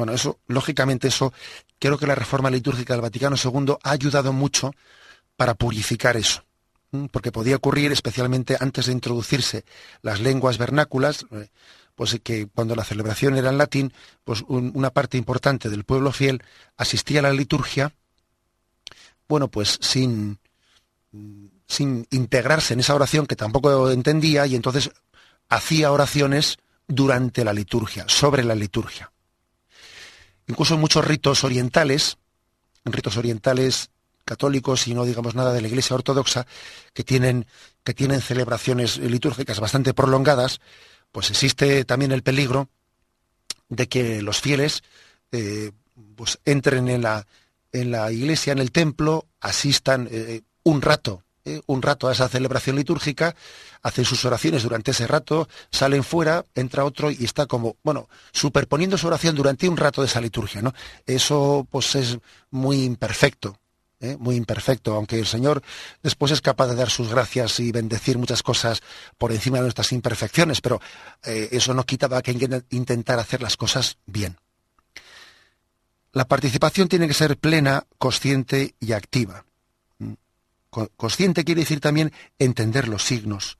[0.00, 1.30] bueno, eso, lógicamente, eso,
[1.78, 4.72] creo que la reforma litúrgica del Vaticano II ha ayudado mucho
[5.40, 6.44] para purificar eso.
[7.12, 9.64] Porque podía ocurrir, especialmente antes de introducirse
[10.02, 11.48] las lenguas vernáculas, eh,
[11.94, 13.90] pues que cuando la celebración era en latín,
[14.22, 16.42] pues una parte importante del pueblo fiel
[16.76, 17.94] asistía a la liturgia,
[19.28, 20.38] bueno, pues sin,
[21.66, 24.90] sin integrarse en esa oración que tampoco entendía y entonces
[25.48, 29.10] hacía oraciones durante la liturgia, sobre la liturgia.
[30.48, 32.18] Incluso en muchos ritos orientales,
[32.84, 33.88] en ritos orientales
[34.30, 36.46] católicos y no digamos nada de la Iglesia Ortodoxa,
[36.94, 37.46] que tienen,
[37.82, 40.60] que tienen celebraciones litúrgicas bastante prolongadas,
[41.10, 42.68] pues existe también el peligro
[43.68, 44.84] de que los fieles
[45.32, 45.72] eh,
[46.14, 47.26] pues entren en la,
[47.72, 52.28] en la iglesia, en el templo, asistan eh, un rato, eh, un rato a esa
[52.28, 53.34] celebración litúrgica,
[53.82, 58.96] hacen sus oraciones durante ese rato, salen fuera, entra otro y está como, bueno, superponiendo
[58.96, 60.72] su oración durante un rato de esa liturgia, ¿no?
[61.04, 62.18] Eso pues es
[62.50, 63.56] muy imperfecto.
[64.00, 64.16] ¿Eh?
[64.18, 65.62] muy imperfecto, aunque el Señor
[66.02, 68.82] después es capaz de dar sus gracias y bendecir muchas cosas
[69.18, 70.80] por encima de nuestras imperfecciones, pero
[71.24, 72.32] eh, eso no quitaba que
[72.70, 74.36] intentar hacer las cosas bien.
[76.12, 79.44] La participación tiene que ser plena, consciente y activa.
[79.98, 80.14] ¿Mm?
[80.96, 83.58] Consciente quiere decir también entender los signos,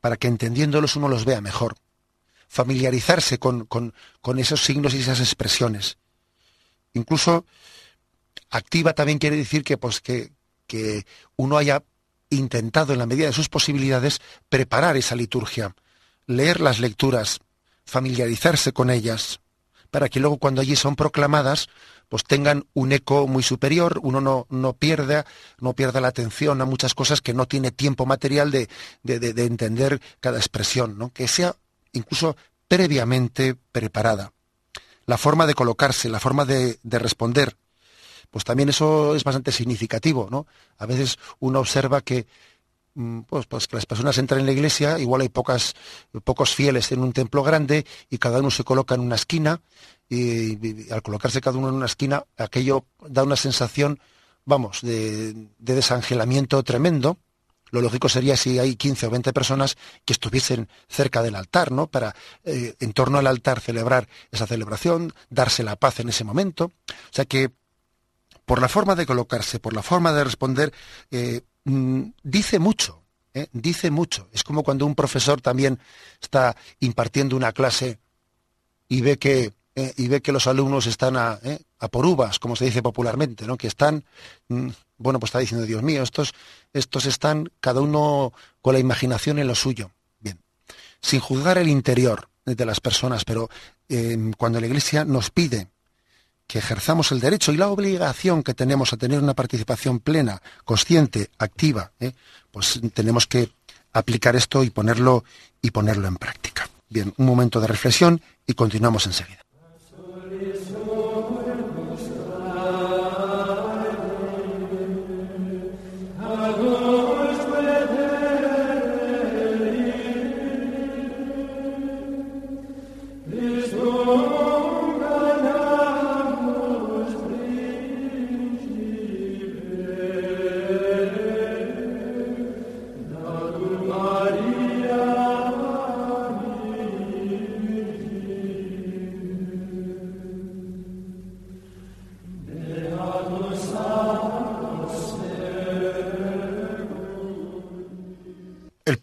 [0.00, 1.74] para que entendiéndolos uno los vea mejor.
[2.48, 5.98] Familiarizarse con, con esos signos y esas expresiones.
[6.92, 7.44] Incluso
[8.50, 10.32] activa también quiere decir que, pues, que,
[10.66, 11.82] que uno haya
[12.30, 15.74] intentado en la medida de sus posibilidades preparar esa liturgia,
[16.26, 17.40] leer las lecturas,
[17.84, 19.40] familiarizarse con ellas,
[19.90, 21.68] para que luego cuando allí son proclamadas,
[22.08, 25.26] pues tengan un eco muy superior, uno no, no pierda,
[25.58, 28.68] no pierda la atención a muchas cosas que no tiene tiempo material de,
[29.02, 31.12] de, entender cada expresión, ¿no?
[31.12, 31.56] que sea
[31.92, 32.36] incluso
[32.68, 34.32] previamente preparada.
[35.06, 37.56] La forma de colocarse, la forma de, de responder,
[38.30, 40.46] pues también eso es bastante significativo, ¿no?
[40.78, 42.26] A veces uno observa que
[42.94, 47.12] mm, pues, pues, las personas entran en la iglesia, igual hay pocos fieles en un
[47.12, 49.60] templo grande y cada uno se coloca en una esquina
[50.08, 54.00] y, al colocarse cada uno en una esquina, aquello da una sensación,
[54.44, 57.18] vamos, de, de desangelamiento tremendo,
[57.70, 61.88] lo lógico sería si hay 15 o 20 personas que estuviesen cerca del altar, ¿no?
[61.88, 66.66] Para eh, en torno al altar celebrar esa celebración, darse la paz en ese momento.
[66.66, 67.50] O sea que
[68.46, 70.72] por la forma de colocarse, por la forma de responder,
[71.10, 73.02] eh, mm, dice mucho,
[73.34, 73.48] ¿eh?
[73.52, 74.28] dice mucho.
[74.32, 75.78] Es como cuando un profesor también
[76.22, 77.98] está impartiendo una clase
[78.88, 81.38] y ve que eh, y ve que los alumnos están a,
[81.90, 83.58] por uvas, como se dice popularmente, ¿no?
[83.58, 84.04] que están,
[84.48, 86.32] mm, bueno, pues está diciendo, Dios mío, estos,
[86.72, 88.32] estos están cada uno
[88.62, 89.90] con la imaginación en lo suyo.
[90.18, 90.40] Bien,
[91.02, 93.50] sin juzgar el interior de las personas, pero
[93.90, 95.68] em, cuando la Iglesia nos pide
[96.46, 101.30] que ejerzamos el derecho y la obligación que tenemos a tener una participación plena, consciente,
[101.38, 102.12] activa, ¿eh?
[102.50, 103.50] pues tenemos que
[103.92, 105.24] aplicar esto y ponerlo
[105.60, 106.68] y ponerlo en práctica.
[106.88, 109.40] Bien, un momento de reflexión y continuamos enseguida.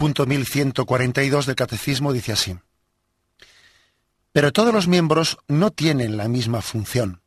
[0.04, 2.58] Punto 1142 del Catecismo dice así.
[4.34, 7.22] Pero todos los miembros no tienen la misma función.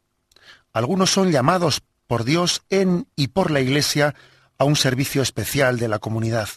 [0.75, 4.15] Algunos son llamados por Dios en y por la Iglesia
[4.59, 6.51] a un servicio especial de la comunidad.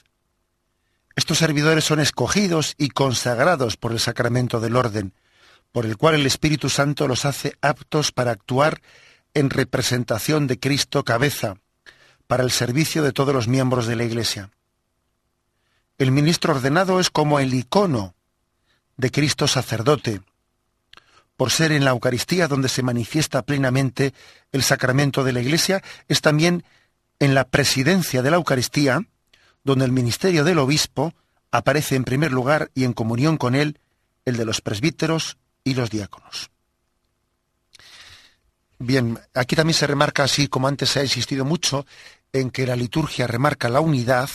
[1.16, 5.14] Estos servidores son escogidos y consagrados por el sacramento del orden,
[5.72, 8.82] por el cual el Espíritu Santo los hace aptos para actuar
[9.34, 11.56] en representación de Cristo cabeza,
[12.28, 14.52] para el servicio de todos los miembros de la Iglesia.
[16.00, 18.16] El ministro ordenado es como el icono
[18.96, 20.22] de Cristo sacerdote,
[21.36, 24.14] por ser en la Eucaristía donde se manifiesta plenamente
[24.54, 26.64] el sacramento de la Iglesia, es también
[27.20, 29.02] en la presidencia de la Eucaristía,
[29.66, 31.14] donde el ministerio del obispo
[31.52, 33.78] aparece en primer lugar y en comunión con él
[34.24, 36.50] el de los presbíteros y los diáconos.
[38.78, 41.86] Bien, aquí también se remarca, así como antes se ha insistido mucho,
[42.32, 44.30] en que la liturgia remarca la unidad,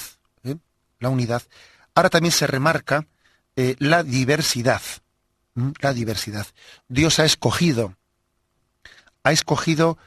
[0.99, 1.43] la unidad,
[1.95, 3.07] ahora también se remarca
[3.57, 4.83] eh, la diversidad.
[5.81, 6.47] La diversidad.
[6.89, 7.95] Dios ha escogido,
[9.23, 9.99] ha escogido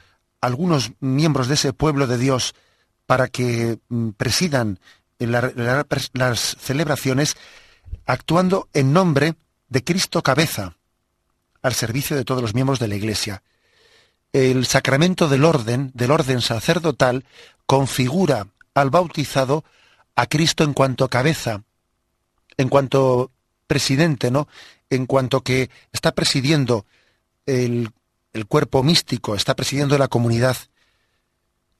[0.42, 2.54] algunos miembros de ese pueblo de Dios
[3.06, 4.78] para que mm, presidan
[5.18, 7.36] las celebraciones
[8.06, 9.34] actuando en nombre
[9.68, 10.76] de Cristo cabeza
[11.62, 13.42] al servicio de todos los miembros de la Iglesia.
[14.32, 17.24] El sacramento del orden, del orden sacerdotal,
[17.66, 19.64] configura al bautizado
[20.18, 21.62] a Cristo en cuanto cabeza,
[22.56, 23.30] en cuanto
[23.68, 24.48] presidente, ¿no?
[24.90, 26.86] En cuanto que está presidiendo
[27.46, 27.90] el,
[28.32, 30.56] el cuerpo místico, está presidiendo la comunidad.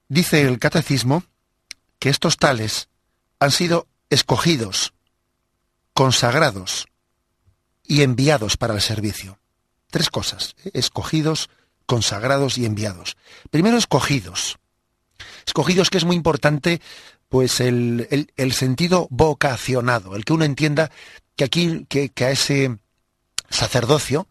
[0.07, 1.25] Dice el catecismo
[1.99, 2.89] que estos tales
[3.41, 4.95] han sido escogidos,
[5.93, 6.87] consagrados
[7.83, 9.41] y enviados para el servicio.
[9.91, 10.71] Tres cosas, ¿eh?
[10.75, 11.51] escogidos,
[11.87, 13.17] consagrados y enviados.
[13.51, 14.59] Primero, escogidos.
[15.45, 16.81] Escogidos que es muy importante
[17.29, 20.91] pues el, el, sentido vocacionado, el que uno entienda
[21.37, 22.79] que aquí, que, a ese
[23.51, 24.27] sacerdocio,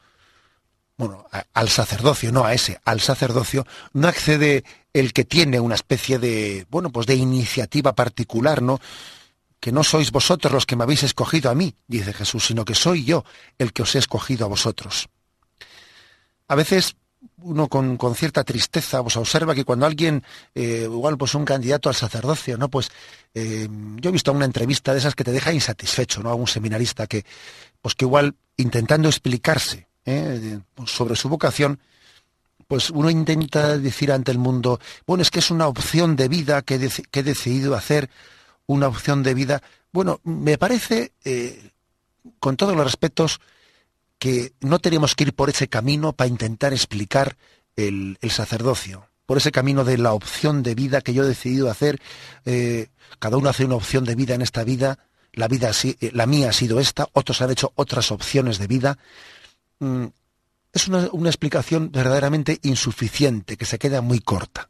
[0.97, 6.17] bueno, al sacerdocio, no a ese, al sacerdocio, no accede el que tiene una especie
[6.17, 8.79] de, bueno, pues de iniciativa particular, ¿no?
[9.59, 12.73] Que no sois vosotros los que me habéis escogido a mí, dice Jesús, sino que
[12.73, 13.23] soy yo
[13.59, 15.07] el que os he escogido a vosotros.
[16.47, 16.95] A veces
[17.41, 20.23] uno con, cierta tristeza pues observa que cuando alguien,
[20.55, 22.69] eh, igual pues un candidato al sacerdocio, ¿no?
[22.69, 22.89] Pues
[23.33, 23.67] eh,
[23.97, 26.29] yo he visto una entrevista de esas que te deja insatisfecho, ¿no?
[26.29, 27.25] A un seminarista que,
[27.81, 30.59] pues que igual intentando explicarse ¿eh?
[30.85, 31.79] sobre su vocación,
[32.67, 36.61] pues uno intenta decir ante el mundo, bueno, es que es una opción de vida
[36.63, 38.09] que, he decidido hacer,
[38.65, 39.61] una opción de vida.
[39.93, 41.13] Bueno, me parece,
[42.39, 43.39] con todos los respetos,
[44.19, 47.37] que no tenemos que ir por ese camino para intentar explicar
[47.75, 52.01] el, sacerdocio, por ese camino de la opción de vida que yo he decidido hacer.
[52.45, 52.87] Eh,
[53.19, 54.99] cada uno hace una opción de vida en esta vida,
[55.33, 58.97] la, vida, eh, la mía ha sido esta, otros han hecho otras opciones de vida.
[59.79, 60.05] Mm,
[60.73, 64.69] es una, una explicación verdaderamente insuficiente, que se queda muy corta.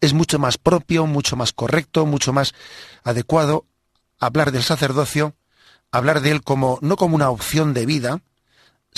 [0.00, 2.54] Es mucho más propio, mucho más correcto, mucho más
[3.02, 3.66] adecuado
[4.20, 5.34] hablar del sacerdocio,
[5.90, 8.20] hablar de él como no como una opción de vida,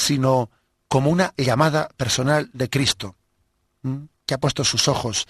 [0.01, 0.51] sino
[0.89, 3.17] como una llamada personal de Cristo,
[4.27, 5.27] que ha puesto sus ojos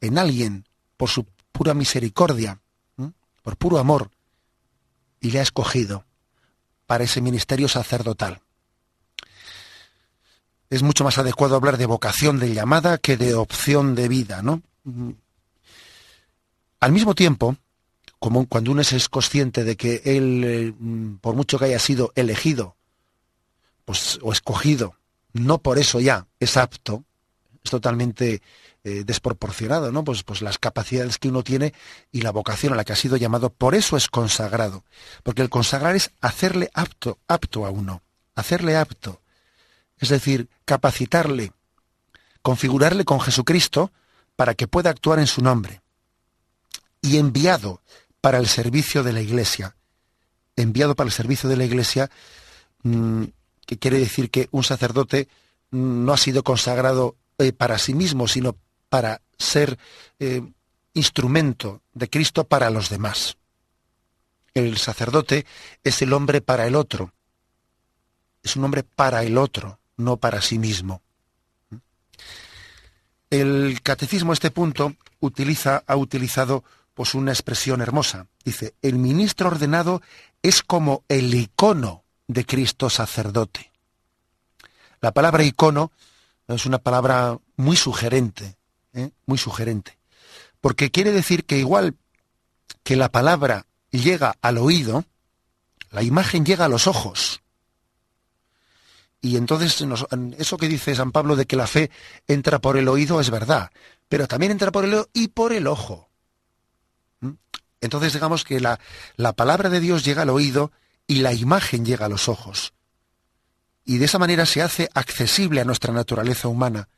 [0.00, 0.64] en alguien
[0.96, 2.60] por su pura misericordia,
[3.42, 4.10] por puro amor,
[5.20, 6.04] y le ha escogido
[6.86, 8.40] para ese ministerio sacerdotal.
[10.70, 14.62] Es mucho más adecuado hablar de vocación de llamada que de opción de vida, ¿no?
[16.80, 17.56] Al mismo tiempo,
[18.18, 20.74] como cuando uno es consciente de que él, eh,
[21.20, 22.76] por mucho que haya sido elegido,
[23.88, 24.96] pues, o escogido,
[25.32, 27.04] no por eso ya es apto,
[27.64, 28.42] es totalmente
[28.84, 30.04] eh, desproporcionado, ¿no?
[30.04, 31.72] Pues, pues las capacidades que uno tiene
[32.12, 34.84] y la vocación a la que ha sido llamado, por eso es consagrado.
[35.22, 38.02] Porque el consagrar es hacerle apto, apto a uno,
[38.34, 39.22] hacerle apto.
[39.96, 41.52] Es decir, capacitarle,
[42.42, 43.90] configurarle con Jesucristo
[44.36, 45.80] para que pueda actuar en su nombre.
[47.00, 47.80] Y enviado
[48.20, 49.76] para el servicio de la Iglesia.
[50.56, 52.10] Enviado para el servicio de la Iglesia,
[52.82, 53.24] mm,
[53.68, 55.28] que quiere decir que un sacerdote
[55.70, 58.56] no ha sido consagrado eh, para sí mismo, sino
[58.88, 59.78] para ser
[60.18, 60.40] eh,
[60.94, 63.36] instrumento de Cristo para los demás.
[64.54, 65.44] El sacerdote
[65.84, 67.12] es el hombre para el otro.
[68.42, 71.02] Es un hombre para el otro, no para sí mismo.
[73.28, 76.64] El catecismo a este punto utiliza, ha utilizado
[76.94, 78.28] pues una expresión hermosa.
[78.42, 80.00] Dice, el ministro ordenado
[80.42, 83.72] es como el icono de Cristo sacerdote.
[85.00, 85.90] La palabra icono
[86.46, 88.56] es una palabra muy sugerente,
[88.92, 89.10] ¿eh?
[89.26, 89.98] muy sugerente.
[90.60, 91.96] Porque quiere decir que igual
[92.82, 95.04] que la palabra llega al oído,
[95.90, 97.40] la imagen llega a los ojos.
[99.20, 99.84] Y entonces
[100.38, 101.90] eso que dice San Pablo de que la fe
[102.26, 103.70] entra por el oído es verdad,
[104.08, 106.08] pero también entra por el oído y por el ojo.
[107.20, 107.32] ¿Mm?
[107.80, 108.78] Entonces digamos que la,
[109.16, 110.72] la palabra de Dios llega al oído
[111.08, 112.74] y la imagen llega a los ojos.
[113.84, 116.88] Y de esa manera se hace accesible a nuestra naturaleza humana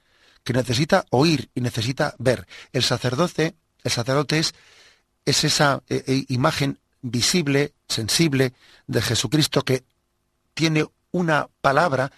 [0.45, 2.47] que necesita oír y necesita ver.
[2.73, 3.55] El sacerdote,
[3.85, 4.55] el sacerdote es,
[5.25, 8.53] es esa eh, eh, imagen visible, sensible
[8.89, 9.85] de Jesucristo que
[10.55, 12.11] tiene una palabra.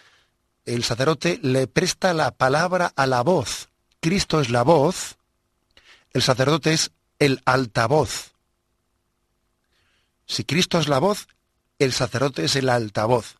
[0.64, 3.68] El sacerdote le presta la palabra a la voz.
[4.00, 5.18] Cristo es la voz,
[6.12, 8.32] el sacerdote es el altavoz.
[10.26, 11.28] Si Cristo es la voz,
[11.82, 13.36] el sacerdote es el altavoz.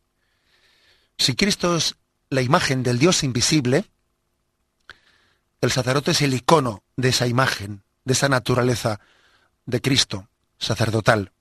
[1.17, 1.95] Si Cristo es
[2.29, 3.85] la imagen del Dios invisible,
[5.61, 8.99] el sacerdote es el icono de esa imagen, de esa naturaleza
[9.65, 10.27] de Cristo
[10.57, 11.31] sacerdotal.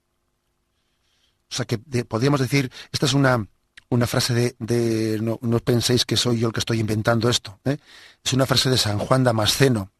[1.50, 3.46] O sea que podríamos decir, esta es una,
[3.88, 7.76] una frase de, no, penséis que soy yo el que estoy inventando esto, ¿eh?
[8.24, 9.90] es una frase de San Juan Damasceno,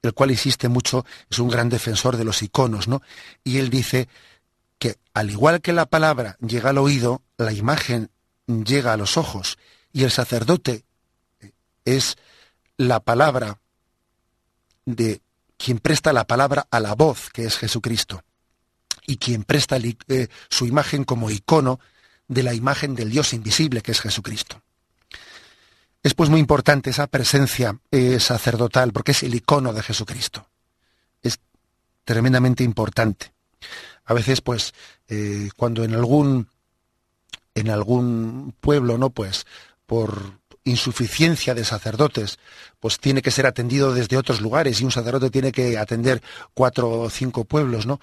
[0.00, 3.02] el cual insiste mucho, es un gran defensor de los iconos, ¿no?
[3.42, 4.08] Y él dice
[4.84, 8.10] que al igual que la palabra llega al oído, la imagen
[8.46, 9.56] llega a los ojos,
[9.94, 10.84] y el sacerdote
[11.86, 12.18] es
[12.76, 13.60] la palabra
[14.84, 15.22] de
[15.56, 18.24] quien presta la palabra a la voz, que es Jesucristo,
[19.06, 21.80] y quien presta eh, su imagen como icono
[22.28, 24.60] de la imagen del Dios invisible, que es Jesucristo.
[26.02, 30.46] Es pues muy importante esa presencia eh, sacerdotal, porque es el icono de Jesucristo.
[31.22, 31.38] Es
[32.04, 33.32] tremendamente importante.
[34.04, 34.74] A veces, pues,
[35.08, 36.48] eh, cuando en algún
[37.54, 39.10] en algún pueblo, ¿no?
[39.10, 39.46] Pues
[39.86, 42.38] por insuficiencia de sacerdotes,
[42.80, 46.22] pues tiene que ser atendido desde otros lugares y un sacerdote tiene que atender
[46.54, 48.00] cuatro o cinco pueblos, ¿no?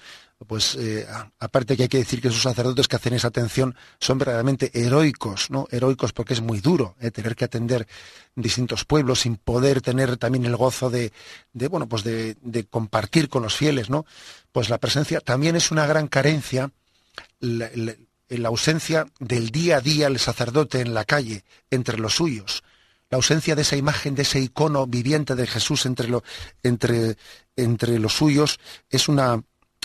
[0.52, 1.06] Pues eh,
[1.38, 5.50] aparte que hay que decir que esos sacerdotes que hacen esa atención son verdaderamente heroicos,
[5.50, 5.66] ¿no?
[5.70, 7.10] Heroicos porque es muy duro ¿eh?
[7.10, 7.88] tener que atender
[8.36, 11.10] distintos pueblos sin poder tener también el gozo de,
[11.54, 14.04] bueno, pues de, compartir con los fieles, ¿no?
[14.52, 16.70] Pues la presencia también es una gran carencia.
[17.40, 17.70] La,
[18.28, 22.62] la, ausencia del día a día el sacerdote en la calle, entre los suyos,
[23.08, 26.10] la ausencia de esa imagen, de ese icono viviente de Jesús entre,
[26.62, 27.16] entre,
[27.56, 29.42] entre los suyos, es una,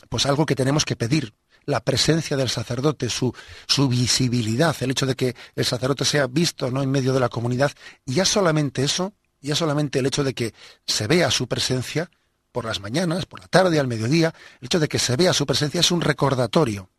[0.10, 1.34] pues algo que tenemos que pedir.
[1.66, 3.34] La presencia del sacerdote, su,
[3.68, 6.82] su visibilidad, el hecho de que el sacerdote sea visto ¿no?
[6.82, 7.72] en medio de la comunidad,
[8.06, 10.54] ya solamente eso, ya solamente el hecho de que
[10.86, 12.10] se vea su presencia
[12.54, 15.46] por las mañanas, por la tarde, al mediodía, el hecho de que se vea su
[15.46, 16.90] presencia es un recordatorio,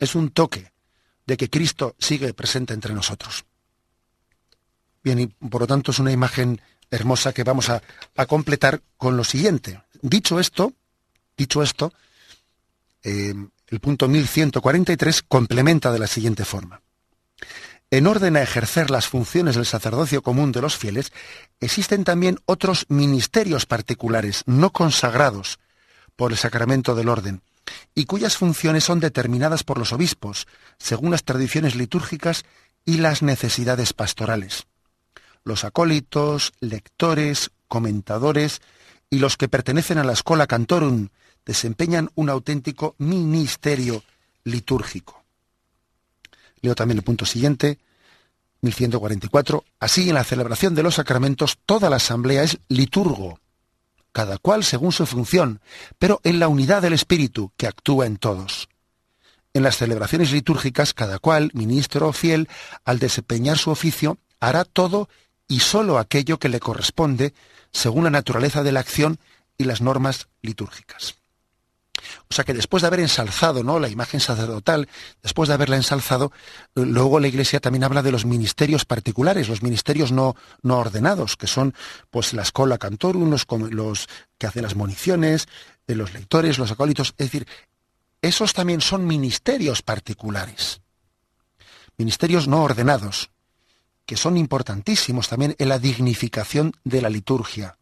[0.00, 0.72] es un toque,
[1.28, 3.44] de que Cristo sigue presente entre nosotros.
[5.04, 7.82] Bien, y por lo tanto es una imagen hermosa que vamos a,
[8.26, 9.82] completar con lo siguiente.
[10.00, 10.72] Dicho esto,
[11.36, 11.92] dicho esto,
[13.08, 13.34] eh,
[13.68, 16.82] el punto 1143 complementa de la siguiente forma.
[17.90, 21.10] En orden a ejercer las funciones del sacerdocio común de los fieles,
[21.58, 25.58] existen también otros ministerios particulares, no consagrados
[26.16, 27.40] por el sacramento del orden,
[27.94, 30.46] y cuyas funciones son determinadas por los obispos,
[30.78, 32.44] según las tradiciones litúrgicas
[32.84, 34.66] y las necesidades pastorales.
[35.44, 38.60] Los acólitos, lectores, comentadores
[39.08, 41.08] y los que pertenecen a la Escola Cantorum,
[41.48, 44.04] desempeñan un auténtico ministerio
[44.44, 45.24] litúrgico.
[46.60, 47.78] Leo también el punto siguiente,
[48.60, 49.64] 1144.
[49.80, 53.40] Así, en la celebración de los sacramentos, toda la asamblea es liturgo,
[54.12, 55.62] cada cual según su función,
[55.98, 58.68] pero en la unidad del Espíritu que actúa en todos.
[59.54, 62.46] En las celebraciones litúrgicas, cada cual, ministro o fiel,
[62.84, 65.08] al desempeñar su oficio, hará todo
[65.48, 67.32] y sólo aquello que le corresponde,
[67.72, 69.18] según la naturaleza de la acción
[69.56, 71.18] y las normas litúrgicas.
[72.30, 73.78] O sea que después de haber ensalzado ¿no?
[73.78, 74.88] la imagen sacerdotal,
[75.22, 76.32] después de haberla ensalzado,
[76.74, 81.74] luego la Iglesia también habla de los ministerios particulares, los ministerios no, ordenados, que son
[82.10, 85.48] pues la escola cantorum, los, los que hacen las municiones,
[85.86, 87.14] los lectores, los acólitos.
[87.18, 87.46] Es decir,
[88.22, 90.80] esos también son ministerios particulares,
[91.96, 93.30] ministerios no ordenados,
[94.06, 97.78] que son importantísimos también en la dignificación de la liturgia,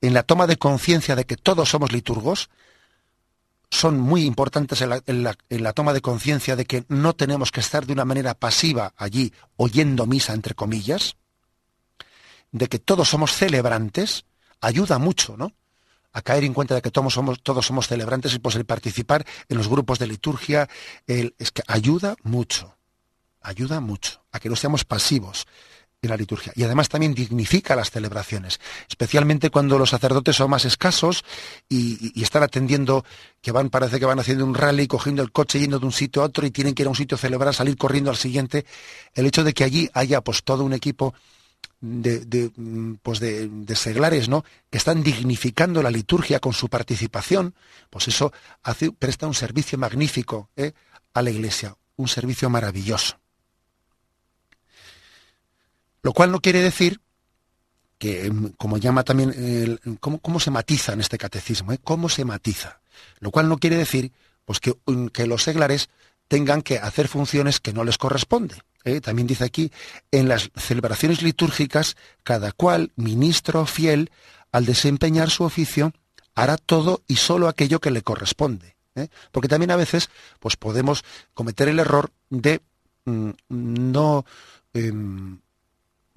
[0.00, 2.50] en la toma de conciencia de que todos somos liturgos,
[3.70, 7.92] son muy importantes en la, toma de conciencia de que no tenemos que estar de
[7.92, 11.16] una manera pasiva allí oyendo misa, entre comillas,
[12.50, 14.24] de que todos somos celebrantes,
[14.60, 15.52] ayuda mucho, ¿no?
[16.12, 19.24] A caer en cuenta de que todos somos, todos somos celebrantes y pues el participar
[19.48, 20.68] en los grupos de liturgia,
[21.06, 22.76] es que ayuda mucho,
[23.40, 25.46] ayuda mucho a que no seamos pasivos,
[26.02, 26.52] en la liturgia.
[26.56, 31.24] Y además también dignifica las celebraciones, especialmente cuando los sacerdotes son más escasos
[31.68, 33.04] y, están atendiendo,
[33.42, 36.22] que van, parece que van haciendo un rally, cogiendo el coche, yendo de un sitio
[36.22, 38.64] a otro y tienen que ir a un sitio a celebrar, salir corriendo al siguiente.
[39.14, 41.14] El hecho de que allí haya pues todo un equipo
[41.80, 42.50] de,
[43.02, 44.44] pues de, seglares, ¿no?
[44.70, 47.54] Que están dignificando la liturgia con su participación,
[47.90, 48.32] pues eso
[48.98, 50.72] presta un servicio magnífico ¿eh?
[51.14, 53.18] a la Iglesia, un servicio maravilloso.
[56.02, 57.00] Lo cual no quiere decir
[57.98, 61.72] que, em, como llama también, ¿cómo, se matiza en este catecismo?
[61.72, 61.78] Eh?
[61.82, 62.80] ¿Cómo se matiza?
[63.20, 64.12] Lo cual no quiere decir
[64.44, 64.74] pues, que,
[65.12, 65.90] que los seglares
[66.30, 68.62] tengan que hacer funciones que no les corresponde.
[68.84, 69.00] ¿eh?
[69.00, 69.72] También dice aquí,
[70.10, 74.10] en las celebraciones litúrgicas, cada cual, ministro fiel,
[74.52, 75.92] al desempeñar su oficio,
[76.34, 78.76] hará todo y solo aquello que le corresponde.
[78.94, 79.08] ¿eh?
[79.32, 82.60] Porque también a veces pues, podemos cometer el error de
[83.04, 84.24] mm, no
[84.72, 85.40] em,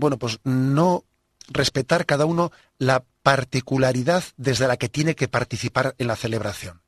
[0.04, 1.06] bueno, pues no
[1.48, 6.82] respetar cada uno la particularidad desde la que tiene que participar en la celebración.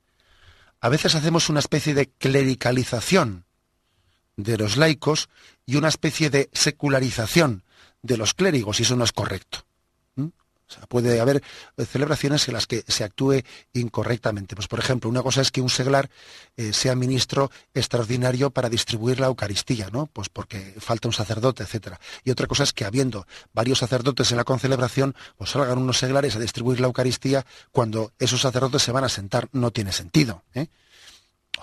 [0.81, 3.45] A veces hacemos una especie de clericalización
[4.35, 5.29] de los laicos
[5.65, 7.63] y una especie de secularización
[8.01, 9.65] de los clérigos, y eso no es correcto
[10.87, 11.43] puede haber
[11.77, 13.43] celebraciones en las que se actúe
[13.73, 14.55] incorrectamente.
[14.55, 16.09] Pues, por ejemplo, una cosa es que un seglar
[16.57, 20.07] eh, sea ministro extraordinario para distribuir la Eucaristía, ¿no?
[20.07, 21.99] Pues porque falta un sacerdote, etcétera.
[22.23, 26.35] Y otra cosa es que habiendo varios sacerdotes en la concelebración, pues salgan unos seglares
[26.35, 29.49] a distribuir la Eucaristía cuando esos sacerdotes se van a sentar.
[29.51, 30.43] No tiene sentido.
[30.53, 30.67] ¿eh?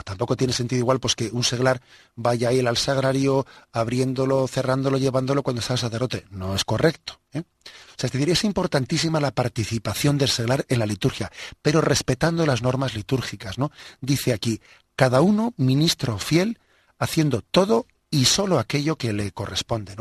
[0.04, 1.80] Tampoco tiene sentido igual pues que un seglar
[2.14, 6.24] vaya a ir al sagrario abriéndolo, cerrándolo, llevándolo cuando está el sacerdote.
[6.30, 7.20] No es correcto.
[7.32, 7.40] ¿eh?
[7.40, 11.30] O sea, es decir, es importantísima la participación del seglar en la liturgia,
[11.60, 13.70] pero respetando las normas litúrgicas, ¿no?
[14.00, 14.60] Dice aquí,
[14.96, 16.58] cada uno ministro fiel,
[16.98, 19.94] haciendo todo y solo aquello que le corresponde.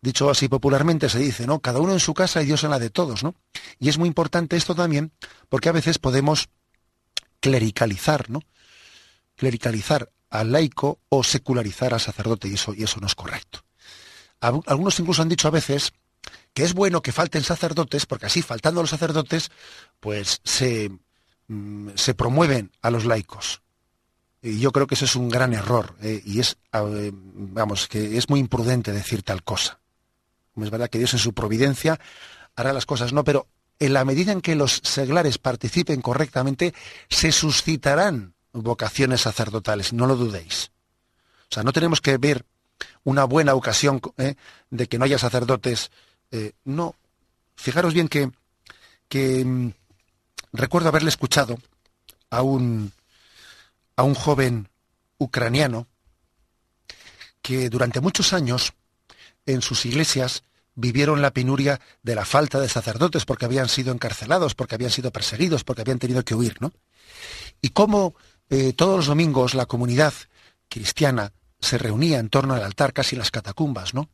[0.00, 1.58] Dicho así popularmente se dice, ¿no?
[1.60, 3.34] Cada uno en su casa y Dios en la de todos, ¿no?
[3.80, 5.12] Y es muy importante esto también
[5.48, 6.48] porque a veces podemos
[7.40, 8.40] clericalizar, ¿no?
[9.38, 13.64] Clericalizar al laico o secularizar al sacerdote y eso, y eso no es correcto.
[14.40, 15.92] Algunos incluso han dicho a veces
[16.52, 19.50] que es bueno que falten sacerdotes porque así faltando los sacerdotes
[20.00, 20.90] pues se,
[21.48, 23.62] mm, se promueven a los laicos.
[24.42, 28.18] Y yo creo que eso es un gran error eh, y es, eh, vamos, que
[28.18, 29.80] es muy imprudente decir tal cosa.
[30.56, 31.98] Es verdad que Dios en su providencia
[32.54, 36.74] hará las cosas, no, pero en la medida en que los seglares participen correctamente,
[37.08, 40.70] se suscitarán vocaciones sacerdotales, no lo dudéis.
[41.50, 42.44] O sea, no tenemos que ver
[43.04, 44.34] una buena ocasión ¿eh?
[44.70, 45.90] de que no haya sacerdotes.
[46.30, 46.94] Eh, no.
[47.56, 48.30] Fijaros bien que,
[49.08, 49.72] que mm,
[50.52, 51.58] recuerdo haberle escuchado
[52.30, 52.92] a un,
[53.96, 54.68] a un joven
[55.18, 55.86] ucraniano
[57.42, 58.74] que durante muchos años
[59.46, 60.42] en sus iglesias
[60.74, 65.10] vivieron la penuria de la falta de sacerdotes porque habían sido encarcelados, porque habían sido
[65.10, 66.72] perseguidos, porque habían tenido que huir, ¿no?
[67.60, 68.14] Y cómo
[68.50, 70.12] eh, todos los domingos la comunidad
[70.68, 74.08] cristiana se reunía en torno al altar, casi en las catacumbas, ¿no?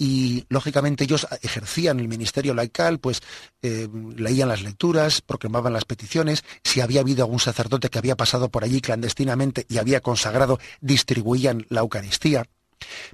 [0.00, 3.20] Y lógicamente ellos ejercían el ministerio laical, pues
[3.62, 8.48] eh, leían las lecturas, proclamaban las peticiones, si había habido algún sacerdote que había pasado
[8.48, 12.46] por allí clandestinamente y había consagrado, distribuían la Eucaristía.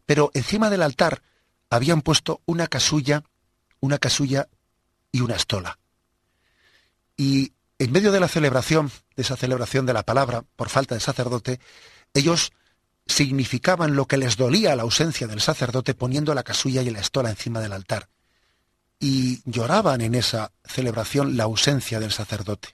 [0.04, 1.22] Pero encima del altar
[1.70, 3.24] habían puesto una casulla,
[3.80, 4.48] una casulla
[5.10, 5.78] y una estola.
[7.16, 7.54] Y
[7.84, 11.60] en medio de la celebración, de esa celebración de la palabra, por falta de sacerdote,
[12.12, 12.52] ellos
[13.06, 17.30] significaban lo que les dolía la ausencia del sacerdote poniendo la casulla y la estola
[17.30, 18.08] encima del altar.
[18.98, 22.68] Y lloraban en esa celebración la ausencia del sacerdote.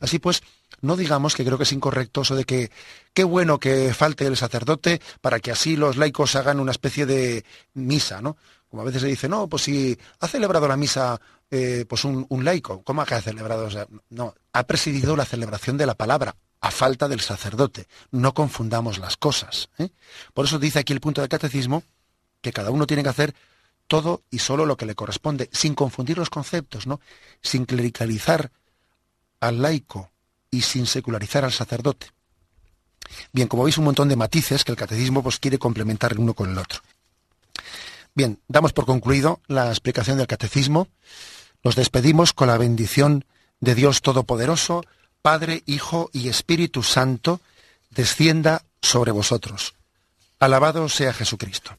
[0.00, 0.42] Así pues,
[0.80, 2.70] no digamos que creo que es incorrecto eso de que
[3.14, 7.44] qué bueno que falte el sacerdote para que así los laicos hagan una especie de
[7.74, 8.36] misa, ¿no?
[8.72, 11.20] Como a veces se dice, no, pues si ha celebrado la misa
[11.50, 13.68] eh, pues un, laico, ¿cómo ha celebrado?
[14.08, 17.86] no, ha presidido la celebración de la palabra, a falta del sacerdote.
[18.12, 19.68] No confundamos las cosas.
[19.76, 19.90] ¿eh?
[20.32, 21.82] Por eso dice aquí el punto del catecismo
[22.40, 23.34] que cada uno tiene que hacer
[23.88, 26.98] todo y solo lo que le corresponde, sin confundir los conceptos, ¿no?
[27.42, 28.52] Sin clericalizar
[29.40, 30.10] al laico
[30.50, 32.06] y sin secularizar al sacerdote.
[33.34, 36.32] Bien, como veis, un montón de matices que el catecismo pues, quiere complementar el uno
[36.32, 36.80] con el otro.
[38.14, 40.88] Bien, damos por concluido la explicación del catecismo.
[41.64, 43.24] Nos despedimos con la bendición
[43.60, 44.84] de Dios Todopoderoso,
[45.22, 47.40] Padre, Hijo y Espíritu Santo,
[47.90, 49.74] descienda sobre vosotros.
[50.40, 51.78] Alabado sea Jesucristo.